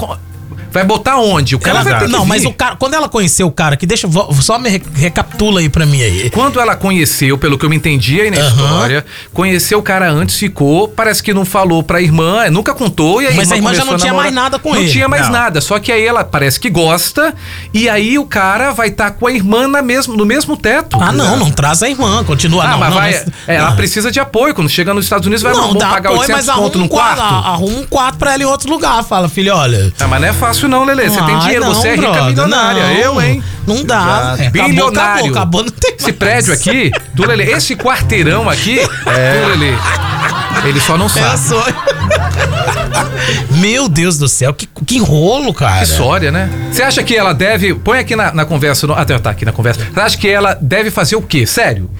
[0.71, 1.55] Vai botar onde?
[1.55, 2.29] O cara Ela- vai ter que não, vir.
[2.29, 4.09] mas o cara, quando ela conheceu o cara, que deixa,
[4.41, 6.31] só me re- recapitula aí pra mim aí.
[6.31, 8.49] Quando ela conheceu, pelo que eu me entendi aí na Aham.
[8.49, 13.23] história, conheceu o cara antes, ficou, parece que não falou pra irmã, é, nunca contou,
[13.23, 14.87] e a Mas irmã a irmã já não tinha mais nada com não ele.
[14.87, 15.33] Não tinha mais Não.
[15.33, 17.35] nada, só que aí ela parece que gosta,
[17.73, 20.99] e aí o cara vai estar com a irmã na mesmo, no mesmo teto.
[21.01, 22.79] Ah, não, não traz a irmã, continua Ah, não.
[22.79, 24.55] mas não, vai, mas- é, ela precisa de apoio.
[24.55, 26.89] Quando chega nos Estados Unidos, vai Não, pagar apoio, 800 mas conto arruma no um
[26.89, 27.21] quarto.
[27.23, 29.03] Arruma um quarto pra ela em outro lugar.
[29.05, 29.93] Fala, filho, olha.
[30.01, 31.09] Ah, mas não é fácil não, Lelê.
[31.09, 32.83] Você tem Ai, dinheiro, não, você é rica brother, milionária.
[32.83, 32.91] não.
[32.93, 33.43] eu, hein?
[33.67, 34.35] Não dá.
[34.39, 35.13] É, acabou, Bilionário.
[35.27, 36.17] acabou, acabou, não tem Esse mais.
[36.17, 39.75] prédio aqui, do Lelê, esse quarteirão aqui, do Lelê,
[40.65, 41.39] ele só não É sabe.
[41.39, 41.77] sonho.
[43.61, 45.79] Meu Deus do céu, que, que rolo, cara.
[45.79, 46.51] Que história, né?
[46.73, 47.75] Você acha que ela deve.
[47.75, 48.87] Põe aqui na, na conversa.
[48.87, 49.81] No, até tá aqui na conversa.
[49.93, 51.47] Você acha que ela deve fazer o quê?
[51.47, 51.91] Sério?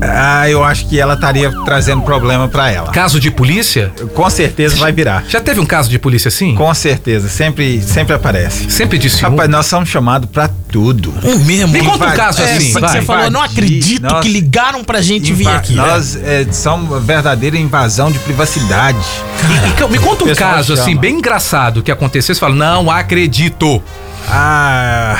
[0.00, 2.90] Ah, eu acho que ela estaria trazendo problema pra ela.
[2.92, 3.92] Caso de polícia?
[4.14, 5.24] Com certeza vai virar.
[5.28, 6.54] Já teve um caso de polícia assim?
[6.54, 8.70] Com certeza, sempre, sempre aparece.
[8.70, 11.12] Sempre disse Rapaz, nós somos chamados pra tudo.
[11.24, 11.68] Um mesmo.
[11.72, 12.82] Me conta um caso É, assim, vai.
[12.90, 15.74] você falou, eu não acredito Nós- que ligaram pra gente vir aqui.
[15.74, 18.98] Nós é, somos verdadeira invasão de privacidade.
[18.98, 22.34] E- e me conta um caso assim, bem engraçado que aconteceu.
[22.34, 23.82] Você fala, não acredito.
[24.28, 25.16] Ah,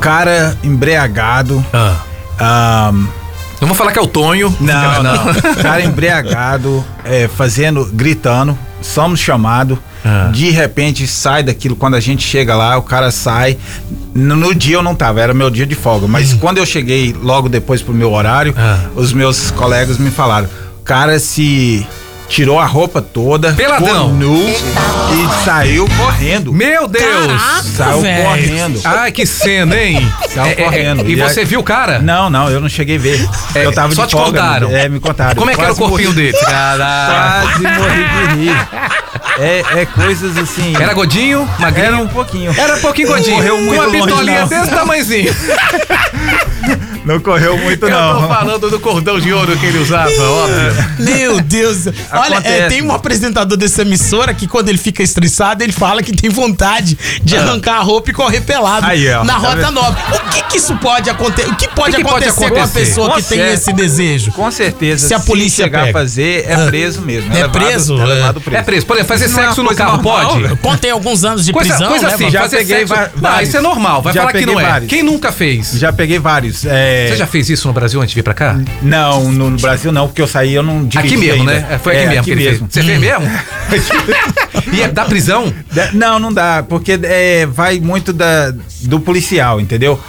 [0.00, 1.64] cara embriagado.
[2.38, 2.92] Ah.
[3.60, 4.54] Não vou falar que é o Tonho.
[4.60, 5.34] Não, não.
[5.62, 8.56] Cara embriagado, é, fazendo, gritando.
[8.82, 9.78] Somos chamados.
[10.04, 10.30] Ah.
[10.32, 11.74] De repente sai daquilo.
[11.74, 13.56] Quando a gente chega lá, o cara sai.
[14.14, 16.06] No, no dia eu não tava, era meu dia de folga.
[16.06, 18.60] Mas quando eu cheguei logo depois pro meu horário, Hum.
[18.60, 18.78] Ah.
[18.94, 20.48] os meus colegas me falaram:
[20.80, 21.84] o cara se
[22.28, 23.86] tirou a roupa toda, Peladão.
[23.86, 26.52] ficou nu e saiu correndo.
[26.52, 27.04] Meu Deus!
[27.04, 28.24] Caraca, Saiu velho.
[28.24, 28.80] correndo.
[28.84, 30.12] Ai, que cena, hein?
[30.34, 31.08] Saiu É, é, é, correndo.
[31.08, 31.98] e E você aí- viu o cara?
[32.00, 33.28] Não, não, eu não cheguei a ver.
[33.54, 34.40] É, eu tava só de te folga.
[34.40, 34.70] contaram.
[34.70, 35.36] É, me contaram.
[35.36, 36.32] Como é que era o corpinho morri.
[36.32, 36.44] dele?
[36.44, 37.42] Caraca.
[37.42, 38.68] Quase morri de rir.
[39.38, 40.74] É, é coisas assim.
[40.80, 41.86] Era godinho, magrinho?
[41.86, 42.54] Era um pouquinho.
[42.58, 43.36] Era um pouquinho godinho.
[43.36, 44.48] Correu Com muito uma longe, não.
[44.48, 45.34] desse tamanhozinho.
[47.06, 48.20] Não correu muito, Eu não.
[48.22, 50.74] tô falando do cordão de ouro que ele usava, óbvio.
[50.98, 51.86] Meu Deus.
[52.12, 56.12] Olha, é, tem um apresentador dessa emissora que quando ele fica estressado, ele fala que
[56.12, 58.90] tem vontade de arrancar a roupa e correr pelado Ah.
[58.90, 59.22] Aí, ó.
[59.24, 59.70] na Tá Rota vendo?
[59.72, 59.96] Nova.
[60.16, 61.48] O que que isso pode acontecer?
[61.48, 62.80] O que pode, O que que pode acontecer, com a acontecer?
[62.86, 63.54] pessoa que tem Consegue.
[63.54, 64.32] esse desejo?
[64.32, 65.06] Com certeza.
[65.06, 65.90] Se a polícia chegar pega.
[65.98, 66.66] a fazer, é Ah.
[66.66, 67.30] preso mesmo.
[67.32, 67.98] É levado- preso?
[67.98, 68.04] É É.
[68.06, 68.56] levado preso.
[68.58, 68.86] É preso.
[68.86, 70.56] Por exemplo, fazer Isso é sexo uma no carro normal, pode?
[70.56, 72.32] Contei alguns anos de Coisa, prisão, coisa né, assim, Val?
[72.32, 72.94] já fazer peguei sexo.
[73.14, 73.48] Não, vários.
[73.48, 74.02] isso é normal.
[74.02, 74.80] Vai Já falar que não é.
[74.80, 75.72] Quem nunca fez?
[75.72, 76.64] Já peguei vários.
[76.64, 78.58] É, é, Você já fez isso no Brasil antes de vir pra cá?
[78.82, 81.66] Não, no, no Brasil não, porque eu saí, eu não dirigi Aqui mesmo, ainda.
[81.68, 81.78] né?
[81.82, 82.58] Foi aqui É, mesmo que ele fez.
[82.60, 83.26] Você fez mesmo?
[84.72, 85.52] e é da prisão?
[85.92, 90.00] Não, não dá, porque é, vai muito da, do policial, entendeu?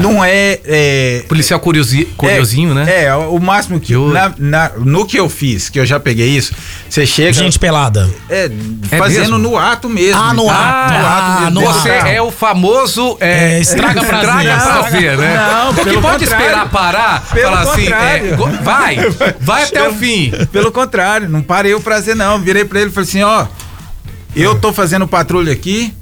[0.00, 3.04] Não é, é- Policial curiosi, curiosinho, é, né?
[3.04, 3.94] É, o máximo que.
[3.96, 6.54] Na, na- no que eu fiz, que eu já peguei isso,
[6.88, 7.32] você chega.
[7.32, 8.08] Gente pelada.
[8.30, 8.50] É,
[8.90, 9.38] É fazendo mesmo?
[9.38, 10.20] no ato mesmo.
[10.20, 10.50] Ah, no entendeu?
[10.60, 10.92] ato.
[10.92, 11.50] No ato Ah, mesmo.
[11.50, 14.28] no dentro do Você é o famoso é, É, estraga prazer.
[14.50, 15.36] estraga prazer, né?
[15.36, 16.44] não, Porque pelo pode contrário.
[16.46, 18.32] esperar parar, Pelo falar assim, contrário.
[18.32, 18.96] é, go- vai,
[19.40, 20.32] vai até o fim.
[20.52, 22.38] Pelo contrário, não parei o prazer, não.
[22.40, 23.46] Virei pra ele e falei assim: ó,
[24.34, 25.92] eu tô fazendo patrulha aqui,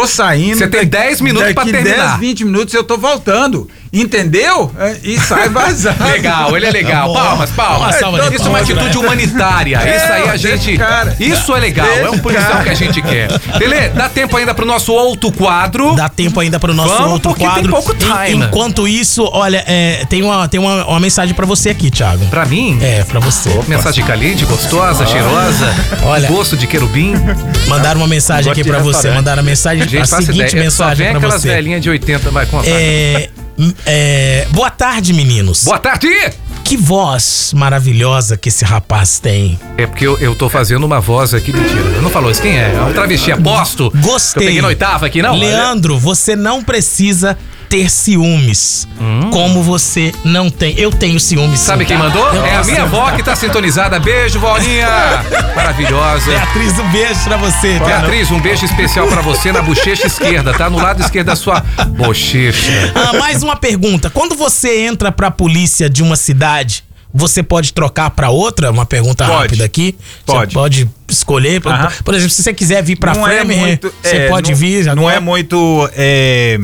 [0.00, 0.58] tô saindo.
[0.58, 2.08] Você tem daqui- 10 minutos pra daqui terminar.
[2.08, 3.68] 10, 20 minutos eu tô voltando.
[4.00, 4.70] Entendeu?
[4.78, 6.04] É, E sai vazando.
[6.04, 7.12] Legal, ele é legal.
[7.12, 7.26] Tá bom.
[7.26, 7.80] Palmas, palmas.
[7.80, 9.04] Uma salva de Isso é uma atitude né?
[9.04, 9.78] humanitária.
[9.82, 10.76] É, Isso aí a gente.
[10.76, 11.16] cara.
[11.18, 11.86] Isso é legal.
[11.86, 12.64] É um policial cara.
[12.64, 13.28] que a gente quer.
[13.58, 15.94] Tele, dá tempo ainda pro nosso outro quadro.
[15.94, 17.70] Dá tempo ainda pro nosso Vamos, outro porque tem quadro.
[17.72, 17.96] pouco En-
[18.32, 18.44] time.
[18.44, 22.26] enquanto isso, olha, é, tem, uma, tem uma, uma mensagem pra você aqui, Thiago.
[22.26, 22.78] Pra mim?
[22.82, 23.48] É, pra você.
[23.66, 25.74] Mensagem caliente, gostosa, cheirosa.
[26.04, 26.28] Olha.
[26.28, 27.14] Gosto de querubim.
[27.68, 29.10] Mandaram uma mensagem aqui pra você.
[29.10, 30.70] Mandaram a mensagem, Gente, a faça seguinte ideia.
[30.70, 31.48] Só mensagem vem pra aquelas você.
[31.48, 32.68] velhinhas de 80, vai contar.
[32.68, 33.28] É,
[33.84, 35.64] é, boa tarde, meninos.
[35.64, 36.08] Boa tarde!
[36.64, 39.58] Que voz maravilhosa que esse rapaz tem.
[39.78, 41.80] É porque eu, eu tô fazendo uma voz aqui, mentira.
[41.94, 42.74] Eu não falou isso, quem é?
[42.74, 43.92] É um travesti, aposto.
[43.96, 44.42] Gostei.
[44.42, 45.36] Eu peguei na oitava aqui, não?
[45.36, 47.38] Leandro, você não precisa
[47.68, 48.86] ter ciúmes.
[49.32, 50.78] Como você não tem.
[50.78, 51.60] Eu tenho ciúmes.
[51.60, 51.64] Hum.
[51.64, 52.02] Sabe sim, quem tá?
[52.04, 52.26] mandou?
[52.34, 53.98] Eu É a minha avó que tá sintonizada.
[54.00, 54.88] Beijo, Volinha!
[55.54, 56.30] Maravilhosa.
[56.30, 57.98] Beatriz, um beijo pra você, cara.
[58.00, 60.68] Beatriz, um beijo especial pra você na bochecha esquerda, tá?
[60.70, 62.92] No lado esquerdo da sua bochecha.
[62.94, 64.10] Ah, mais uma pergunta.
[64.10, 68.70] Quando você entra pra polícia de uma cidade, você pode trocar pra outra?
[68.70, 69.38] Uma pergunta Pode.
[69.42, 69.94] rápida aqui.
[70.24, 70.50] Pode.
[70.52, 71.60] Você pode escolher.
[71.60, 71.90] Por- Aham.
[72.04, 74.84] Por exemplo, se você quiser vir pra Não é muito- você é, pode não- vir.
[74.84, 75.16] Não agora.
[75.16, 76.58] é muito é,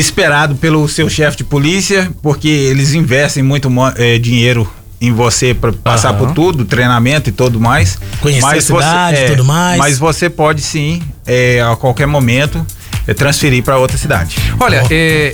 [0.00, 4.70] esperado pelo seu chefe de polícia, porque eles investem muito é, dinheiro
[5.00, 6.18] em você para passar Aham.
[6.18, 7.98] por tudo, treinamento e tudo mais.
[8.20, 9.78] Conhecer a você- cidade e tudo mais.
[9.78, 12.64] Mas você pode sim, é, a qualquer momento,
[13.06, 14.36] é, transferir para outra cidade.
[14.58, 15.32] Olha, é,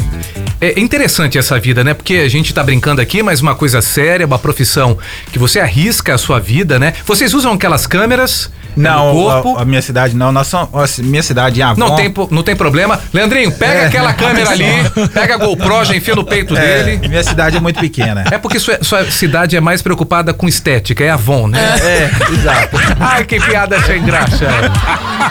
[0.61, 1.95] é interessante essa vida, né?
[1.95, 4.99] Porque a gente tá brincando aqui, mas uma coisa séria, uma profissão
[5.33, 6.93] que você arrisca a sua vida, né?
[7.07, 10.33] Vocês usam aquelas câmeras Não, a, a minha cidade não.
[10.33, 10.69] Nós somos,
[10.99, 11.79] a minha cidade em Avon.
[11.81, 12.99] Não tem, não tem problema.
[13.13, 13.87] Leandrinho, pega É.
[13.87, 14.65] aquela câmera ali,
[15.13, 17.09] pega a GoPro, já enfia no peito É, dele.
[17.09, 18.25] minha cidade é muito pequena.
[18.31, 21.61] É porque sua, sua cidade é mais preocupada com estética, é Avon, né?
[21.81, 22.77] É, exato.
[23.01, 24.47] Ai, que piada sem graça.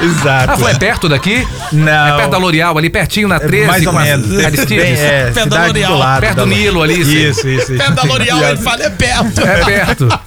[0.02, 0.52] Exato.
[0.54, 1.48] Ah, foi é perto daqui?
[1.72, 2.08] Não.
[2.08, 3.68] É perto da L'Oreal, ali pertinho na 13.
[3.68, 4.44] mais ou menos.
[4.46, 4.68] Aristides?
[4.84, 7.74] Bem, é, Perto da L'Oreal, perto da do Lo- Nilo ali, Isso, isso, isso.
[7.74, 9.42] Perto da L'Oreal, ele fala, é perto.
[9.42, 10.20] É perto.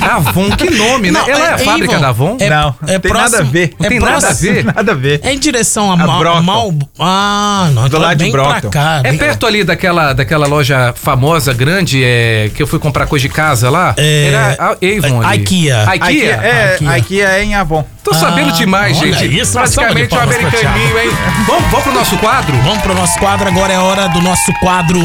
[0.00, 1.18] Avon, que nome, né?
[1.20, 2.00] Não, Ela é, a é fábrica Avon.
[2.02, 2.36] da Avon?
[2.40, 3.74] É- não, é tem próximo- nada a ver.
[3.78, 4.64] Não é tem nada a próximo- ver.
[4.64, 5.20] Nada a ver.
[5.22, 6.42] É em direção a, A Mal, Brockton.
[6.42, 6.74] Mal.
[6.98, 7.88] Ah, não.
[7.88, 8.70] Do lado de Brockton.
[8.70, 9.00] cá.
[9.04, 13.26] É bem- perto ali daquela, daquela loja famosa, grande, é, que eu fui comprar coisa
[13.26, 13.94] de casa lá.
[13.96, 15.42] É, Era a Avon ali.
[15.42, 15.84] IKEA.
[15.96, 15.96] IKEA?
[15.96, 16.98] IKEA, é, IKEA.
[16.98, 17.84] IKEA é em Avon.
[18.04, 19.40] Tô sabendo Ah, demais, olha gente.
[19.40, 21.10] isso, Praticamente um americaninho, hein?
[21.46, 22.56] Vamos, vamos pro nosso quadro?
[22.62, 25.00] Vamos pro nosso quadro, agora é hora do nosso quadro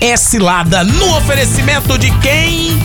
[0.00, 2.78] É Cilada, no oferecimento de quem?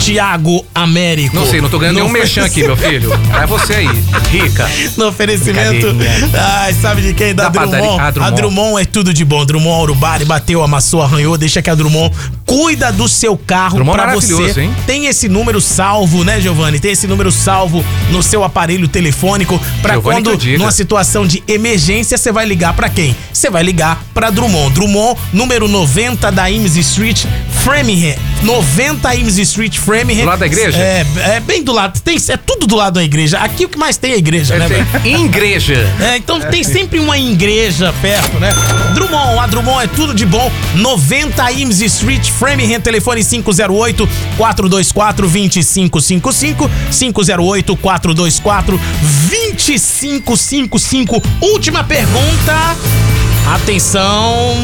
[0.00, 1.34] Tiago Américo.
[1.34, 3.10] Não sei, não tô ganhando No nenhum merchan aqui, meu filho.
[3.42, 3.88] É você aí,
[4.30, 4.68] rica.
[4.96, 5.86] No oferecimento.
[6.34, 7.34] Ai, sabe de quem?
[7.34, 8.00] Da, Da Drummond.
[8.00, 8.32] Ah, Drummond.
[8.32, 9.44] A Drummond é tudo de bom.
[9.44, 11.36] Drummond Urubari bateu, amassou, arranhou.
[11.36, 12.14] Deixa que a Drummond
[12.46, 14.62] cuida do seu carro Drummond pra maravilhoso, você.
[14.62, 14.74] hein?
[14.86, 16.78] Tem esse número salvo, né, Giovanni?
[16.80, 21.42] Tem esse número salvo no seu aparelho telefônico pra Giovanni que quando numa situação de
[21.46, 23.14] emergência você vai ligar pra quem?
[23.38, 24.74] Você vai ligar pra Drummond.
[24.74, 27.24] Drummond, número 90 da Ames Street,
[27.62, 28.16] Framingham.
[28.42, 30.22] 90 Ames Street, Framingham.
[30.24, 30.76] Do lado da igreja?
[30.76, 32.00] É, é bem do lado.
[32.00, 33.38] Tem, é tudo do lado da igreja.
[33.38, 34.84] Aqui o que mais tem é a igreja, né, velho?
[35.24, 35.88] Igreja.
[36.00, 38.50] É, então tem sempre uma igreja perto, né?
[38.94, 40.50] Drummond, a Drummond é tudo de bom.
[40.74, 48.80] 90 Ames Street, Framingham, telefone 508 424 2555 508 424
[49.28, 51.22] 2555.
[51.40, 53.27] Última pergunta.
[53.54, 54.54] Atenção.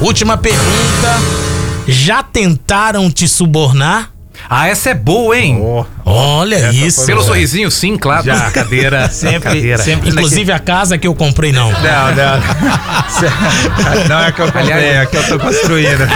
[0.00, 1.18] Última pergunta.
[1.86, 4.10] Já tentaram te subornar?
[4.48, 5.58] Ah, essa é boa, hein?
[6.04, 7.04] Olha isso.
[7.06, 8.24] Pelo sorrisinho, sim, claro.
[8.24, 8.44] Já.
[8.44, 9.08] Brincadeira.
[9.10, 9.78] Sempre- brincadeira.
[9.78, 11.70] sempre- Inclusive a casa que eu comprei, não.
[11.70, 12.38] Não, não.
[14.08, 16.06] não é que eu comprei, é que eu tô construindo.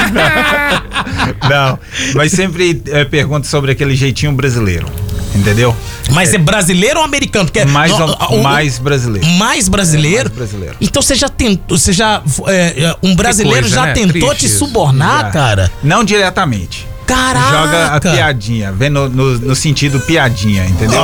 [1.49, 1.79] Não,
[2.15, 4.87] mas sempre é, pergunta sobre aquele jeitinho brasileiro,
[5.35, 5.75] entendeu?
[6.11, 7.45] Mas é brasileiro ou americano?
[7.47, 9.27] Porque Mais, no- o- mais brasileiro.
[9.39, 10.25] mais brasileiro?
[10.31, 10.77] mais brasileiro.
[10.81, 13.93] Então você já tentou, você já é, é, um brasileiro coisa, já né?
[13.93, 14.59] tentou Triste te isso.
[14.59, 15.31] subornar, Já.
[15.31, 15.73] cara?
[15.83, 16.87] Não diretamente.
[17.07, 17.51] Caraca!
[17.51, 21.03] Joga a piadinha, vem no, no, no sentido piadinha, entendeu?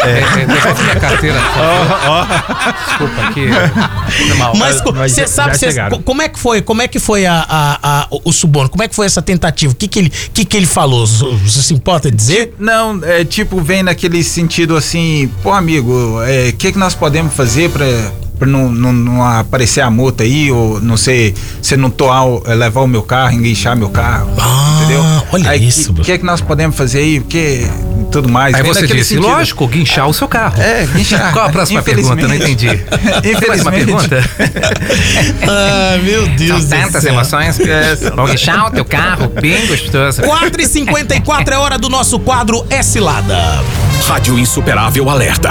[0.00, 1.38] É, devolve minha carteira.
[2.88, 3.46] Desculpa aqui.
[4.26, 4.56] Foi mal.
[4.56, 4.80] Mas
[5.12, 5.66] você sabe cê-
[6.04, 6.62] como é que foi?
[6.62, 8.68] Como é que foi a, a- a- o suborno?
[8.70, 9.72] Como é que foi essa tentativa?
[9.72, 11.06] O que que ele, que que ele falou?
[11.06, 12.54] Você se importa dizer?
[12.58, 17.70] Não, é tipo, vem naquele sentido assim, pô amigo, o que que nós podemos fazer
[17.70, 17.84] pra,
[18.38, 22.54] pra não, não, não aparecer a multa aí, ou não sei, você não toar, eh,
[22.54, 24.30] levar o meu carro, enguinchar meu carro,
[24.76, 25.02] entendeu?
[25.02, 27.68] Ah, olha aí, isso, O que, que que nós podemos fazer aí, o que,
[28.10, 28.54] tudo mais.
[28.54, 29.26] Aí Vem você disse, sentido.
[29.26, 30.60] lógico, guinchar o seu carro.
[30.60, 31.32] É, guinchar.
[31.34, 32.26] Qual a próxima pergunta?
[32.26, 32.68] Não entendi.
[32.78, 33.84] Próxima Infelizmente.
[33.84, 34.24] pergunta.
[35.50, 37.66] Ah, meu Deus São tantas emoções que
[38.14, 40.22] vou guinchar o teu carro bem gostoso.
[40.22, 43.62] 4h54 é hora do nosso quadro É Cilada.
[44.06, 45.50] Rádio Insuperável Alerta.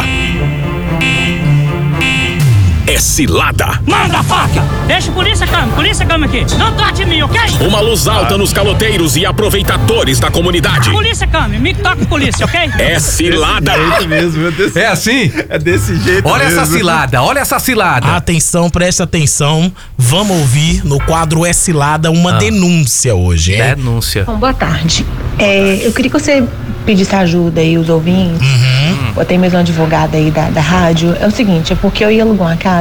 [2.87, 3.81] É cilada.
[3.85, 4.63] Manda a faca!
[4.87, 6.45] Deixa a polícia calma, polícia calma aqui.
[6.57, 7.39] Não toque em mim, ok?
[7.67, 10.89] Uma luz alta nos caloteiros e aproveitadores da comunidade.
[10.89, 12.59] Polícia calma, me toca polícia, ok?
[12.79, 13.73] É cilada.
[14.07, 14.73] mesmo, meu Deus.
[14.75, 15.29] É assim?
[15.49, 16.77] É desse jeito Olha essa mesmo.
[16.77, 18.15] cilada, olha essa cilada.
[18.15, 19.69] Atenção, preste atenção.
[19.97, 22.37] Vamos ouvir no quadro É Cilada uma Ah.
[22.37, 23.75] denúncia hoje, hein?
[23.75, 24.23] Denúncia.
[24.23, 25.05] Bom, boa tarde.
[25.37, 26.43] É, eu queria que você
[26.85, 29.11] pedisse ajuda aí, os ouvintes, Uhum.
[29.17, 31.15] ou até mesmo um advogado aí da, da rádio.
[31.19, 32.76] É o seguinte, é porque eu ia alugar uma casa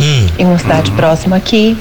[0.00, 0.26] Hum.
[0.38, 1.76] em uma cidade próxima aqui.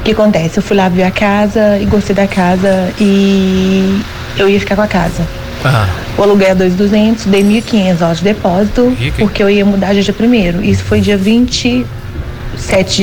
[0.00, 0.58] O que acontece?
[0.58, 4.00] Eu fui lá ver a casa e gostei da casa e
[4.36, 5.22] eu ia ficar com a casa.
[5.64, 5.86] Ah,
[6.18, 9.12] O aluguel é 2.200, dei 1.500 dólares de depósito, hein?
[9.16, 10.60] porque eu ia mudar dia primeiro.
[10.64, 11.86] Isso foi dia 27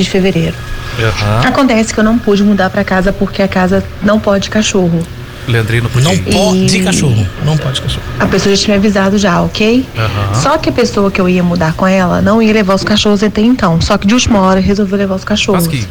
[0.03, 0.55] de fevereiro.
[0.99, 1.47] aham.
[1.47, 5.01] Acontece que eu não pude mudar pra casa porque a casa não pode cachorro.
[5.49, 6.33] Leandrino Não podia.
[6.33, 7.27] pode E- cachorro.
[7.45, 8.03] Não pode cachorro.
[8.19, 9.85] A pessoa já tinha me avisado já, ok?
[9.97, 10.35] Aham.
[10.41, 13.23] Só que a pessoa que eu ia mudar com ela não ia levar os cachorros
[13.23, 13.79] até então.
[13.81, 15.67] Só que de última hora resolveu levar os cachorros.
[15.67, 15.85] Mas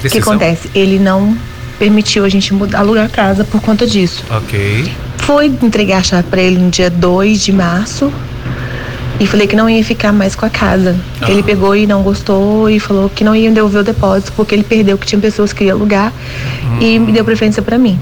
[0.00, 0.70] que O que acontece?
[0.74, 1.36] Ele não
[1.78, 4.24] permitiu a gente mudar, alugar a casa por conta disso.
[4.30, 4.90] Ok.
[5.18, 8.12] Foi entregar a chave pra ele no dia 2 de março
[9.20, 10.96] e falei que não ia ficar mais com a casa.
[11.20, 11.30] Ah.
[11.30, 14.62] Ele pegou e não gostou e falou que não ia devolver o depósito porque ele
[14.64, 16.12] perdeu que tinha pessoas que iam alugar
[16.80, 17.98] e me deu preferência pra mim.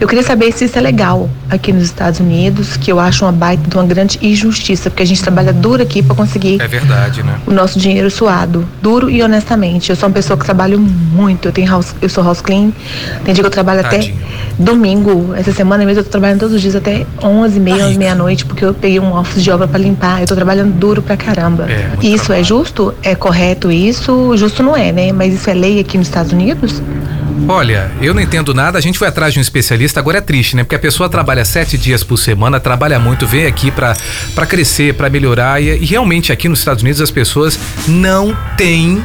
[0.00, 3.32] Eu queria saber se isso é legal aqui nos Estados Unidos, que eu acho uma
[3.32, 7.22] baita de uma grande injustiça, porque a gente trabalha duro aqui pra conseguir É verdade,
[7.22, 7.38] né?
[7.46, 9.90] o nosso dinheiro suado, duro e honestamente.
[9.90, 12.70] Eu sou uma pessoa que trabalho muito, eu tenho house, eu sou house clean,
[13.24, 14.16] tem dia que eu trabalho Tadinho.
[14.16, 17.98] até domingo, essa semana mesmo eu tô trabalhando todos os dias até 11 meia, 11
[17.98, 21.16] meia-noite, porque eu peguei um office de obra pra limpar, eu tô trabalhando duro pra
[21.16, 21.66] caramba.
[21.70, 22.94] É, muito E isso é justo?
[23.02, 24.36] É correto isso?
[24.36, 25.12] Justo não é, né?
[25.12, 26.82] Mas isso é lei aqui nos Estados Unidos?
[27.46, 30.56] Olha, eu não entendo nada, a gente foi atrás de um especialista, agora é triste,
[30.56, 30.64] né?
[30.64, 33.96] Porque a pessoa trabalha sete dias por semana, trabalha muito, vem aqui pra
[34.34, 39.02] pra crescer, pra melhorar, e, e realmente aqui nos Estados Unidos as pessoas não têm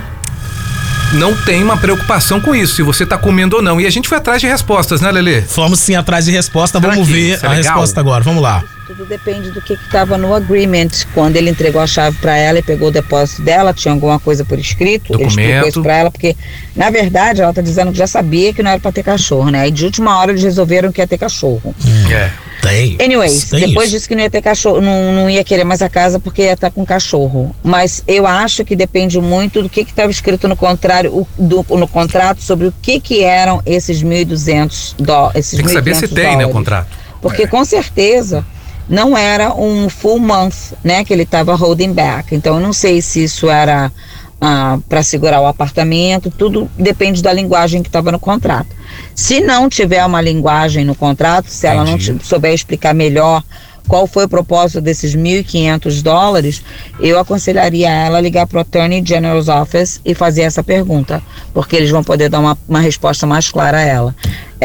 [1.13, 3.79] não tem uma preocupação com isso, se você tá comendo ou não.
[3.79, 5.41] E a gente foi atrás de respostas, né, Lelê?
[5.43, 6.79] Fomos sim atrás de resposta.
[6.79, 7.55] Será Vamos ver é a legal?
[7.57, 8.23] resposta agora.
[8.23, 8.63] Vamos lá.
[8.95, 10.89] Tudo depende do que estava no agreement.
[11.15, 14.45] Quando ele entregou a chave para ela e pegou o depósito dela, tinha alguma coisa
[14.45, 15.13] por escrito.
[15.13, 15.67] Ele explicou Documento.
[15.69, 16.35] isso para ela, porque,
[16.75, 19.61] na verdade, ela tá dizendo que já sabia que não era para ter cachorro, né?
[19.61, 21.73] Aí de última hora eles resolveram que ia ter cachorro.
[22.11, 22.29] É.
[22.61, 22.95] Tem.
[23.01, 23.97] Anyways, Tem depois isso.
[23.97, 26.53] disse que não ia ter cachorro, não, não ia querer mais a casa porque ia
[26.53, 27.53] estar com cachorro.
[27.63, 31.87] Mas eu acho que depende muito do que estava escrito no contrário, o- do- no
[31.87, 35.49] contrato sobre o que que eram esses 1.200 dólares.
[35.51, 36.53] Tem que saber se 1.500 tem, né, o dólares.
[36.53, 36.87] contrato.
[37.21, 38.45] Porque com certeza
[38.89, 42.35] não era um full month, né, que ele estava holding back.
[42.35, 43.91] Então eu não sei se isso era
[44.89, 48.67] para segurar o apartamento, tudo depende da linguagem que estava no contrato.
[49.15, 53.41] Se não tiver uma linguagem no contrato, se ela não te- souber explicar melhor
[53.87, 56.61] qual foi o propósito desses 1.500 dólares,
[56.99, 61.21] eu aconselharia ela a ligar para o Attorney General's Office e fazer essa pergunta,
[61.53, 64.15] porque eles vão poder dar uma, uma resposta mais clara a ela.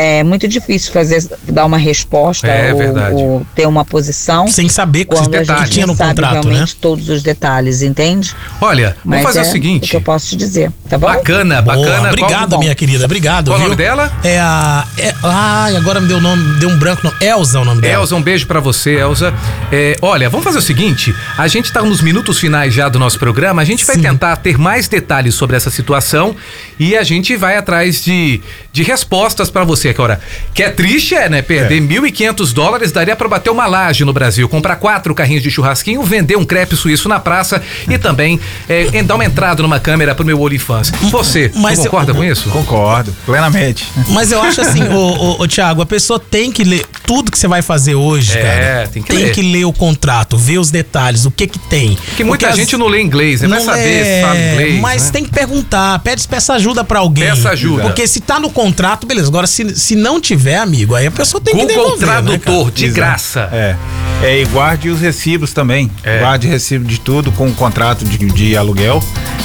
[0.01, 5.09] É muito difícil fazer dar uma resposta É ou, ou ter uma posição sem saber
[5.11, 6.55] a gente tinha no contrato, né?
[6.55, 8.33] realmente todos os detalhes, entende?
[8.61, 9.87] Olha, Mas vamos fazer é o seguinte.
[9.87, 11.09] O que eu posso te dizer, tá bom?
[11.09, 12.09] Bacana, Boa, bacana.
[12.11, 13.05] Obrigado, Qual- minha querida.
[13.07, 13.49] Obrigado.
[13.51, 14.13] Qual o nome dela?
[14.23, 14.87] É a.
[14.97, 16.59] É, ai, agora me deu o nome.
[16.61, 17.03] Deu um branco.
[17.03, 17.13] Não.
[17.21, 18.03] Elza é o nome dela.
[18.03, 19.35] Elza, um beijo pra você, Elza.
[19.73, 23.19] É, olha, vamos fazer o seguinte: a gente tá nos minutos finais já do nosso
[23.19, 26.37] programa, a gente vai tentar ter mais detalhes sobre essa situação
[26.79, 28.41] e a gente vai atrás de,
[28.73, 29.88] de respostas pra você.
[29.95, 30.21] Que, ora,
[30.53, 31.41] que é triste, é, né?
[31.43, 36.03] Perder 1.500 dólares daria pra bater uma laje no Brasil, comprar quatro carrinhos de churrasquinho,
[36.03, 40.25] vender um crepe suíço na praça e também é, dar uma entrada numa câmera pro
[40.25, 40.91] meu OnlyFans.
[41.11, 42.51] Você, Mas tu eu- concorda com isso?
[42.51, 43.87] Concordo, plenamente.
[44.09, 47.39] Mas eu acho assim, ô, ô, ô, Thiago, a pessoa tem que ler tudo que
[47.39, 49.13] que você vai fazer hoje, É, cara, tem que
[49.43, 49.59] ler.
[49.59, 51.95] ler o contrato, ver os detalhes, o que que tem.
[51.95, 53.49] Porque muita gente não lê inglês, né?
[53.49, 54.81] Vai não saber se fala inglês.
[54.81, 55.11] Mas né?
[55.13, 57.25] tem que perguntar, pede peça ajuda pra alguém.
[57.25, 57.83] Peça ajuda.
[57.85, 59.29] Porque se tá no contrato, beleza.
[59.29, 62.59] Agora, se, se não tiver, amigo, aí a pessoa tem que Google devolver, né, Tradutor,
[62.65, 62.71] cara?
[62.75, 62.97] de Exato.
[63.01, 63.49] graça.
[63.53, 63.77] É.
[64.23, 65.91] É, e guarde os recibos também.
[66.03, 66.19] É.
[66.19, 69.03] Guarde recibo de tudo com o contrato de, de aluguel.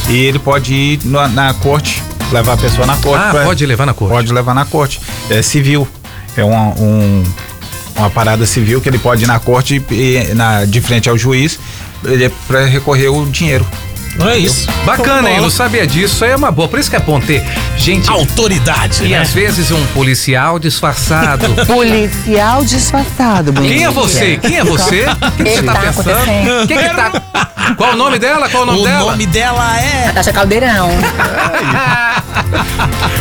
[0.09, 3.23] E ele pode ir na, na corte, levar a pessoa na corte.
[3.23, 4.11] Ah, pra- pode levar na corte.
[4.11, 4.99] Pode levar na corte.
[5.29, 5.87] É civil.
[6.35, 7.23] É uma, um-
[7.95, 11.59] uma parada civil que ele pode ir na corte e, na, de frente ao juiz
[12.47, 13.65] para recorrer o dinheiro.
[14.31, 14.67] É isso.
[14.85, 15.41] Bacana, hein?
[15.41, 16.15] Não sabia disso.
[16.15, 16.67] Isso aí é uma boa.
[16.67, 17.43] Por isso que é bom ter
[17.77, 18.09] gente.
[18.09, 19.17] Autoridade, E né?
[19.19, 21.47] às vezes um policial disfarçado.
[21.65, 23.51] Policial disfarçado.
[23.53, 24.37] Quem é você?
[24.37, 25.05] Quem é você?
[25.05, 26.63] O que, que você tá tá pensando?
[26.63, 27.11] O que, que tá.
[27.77, 28.49] Qual o nome dela?
[28.49, 29.11] Qual o nome o dela?
[29.11, 30.07] nome dela é.
[30.07, 30.89] Natasha Caldeirão.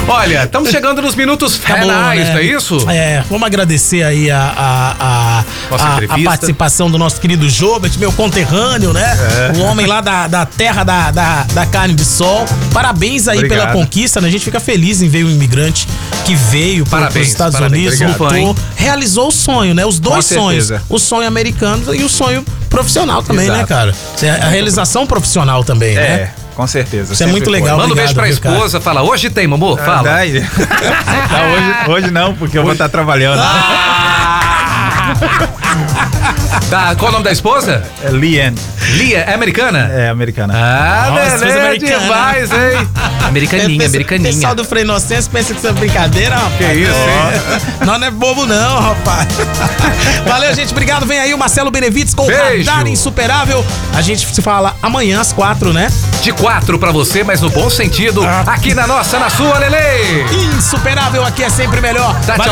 [0.09, 2.32] Olha, estamos chegando nos minutos Acabou, finais, né?
[2.34, 2.90] não é isso?
[2.90, 8.93] É, vamos agradecer aí a, a, a, a- participação do nosso querido Jobert, meu conterrâneo,
[8.93, 9.16] né?
[9.55, 9.59] É.
[9.59, 12.44] O homem lá da, da terra da, da, da carne de sol.
[12.72, 13.58] Parabéns aí Obrigado.
[13.60, 14.28] pela conquista, né?
[14.28, 15.86] A gente fica feliz em ver um imigrante
[16.24, 17.94] que veio para os Estados parabéns.
[18.00, 18.46] Unidos, Obrigado.
[18.48, 19.84] lutou, realizou o sonho, né?
[19.84, 20.66] Os dois Com sonhos.
[20.66, 20.86] certeza.
[20.88, 23.68] O sonho americano e o sonho profissional também, né, Exato.
[23.68, 23.94] cara?
[24.16, 26.02] Isso é A realização profissional também, né?
[26.02, 27.12] É, com certeza.
[27.12, 27.76] Isso é muito legal.
[27.76, 30.02] Manda um beijo pra esposa, fala, hoje tem, mamô, Ah, fala.
[30.22, 33.40] Não, hoje, hoje não, porque eu vou estar trabalhando.
[36.68, 37.82] Tá, qual o nome da esposa?
[38.03, 38.59] É Liane.
[38.94, 39.90] Lia, é americana?
[39.92, 40.55] É americana.
[40.57, 41.98] Ah, Nossa, beleza, americana.
[42.00, 42.88] demais, hein?
[43.26, 44.32] Americaninha, Pensa- americaninha.
[44.32, 46.57] pessoal do Frei Inocêncio pensa que isso é brincadeira, rapaz.
[46.57, 47.68] Que isso, hein?
[47.86, 49.28] Nós não é bobo, não, rapaz.
[50.26, 50.72] Valeu, gente.
[50.72, 51.07] Obrigado.
[51.07, 52.68] Vem aí o Marcelo Benevides com o Beijo.
[52.70, 53.64] Radar Insuperável.
[53.94, 55.90] A gente se fala amanhã às quatro, né?
[56.22, 58.44] De quatro pra você, mas no bom sentido, Ah.
[58.46, 60.24] aqui na nossa, na sua, Lele.
[60.57, 62.14] Insuperável aqui é sempre melhor.
[62.26, 62.44] Dá Valeu,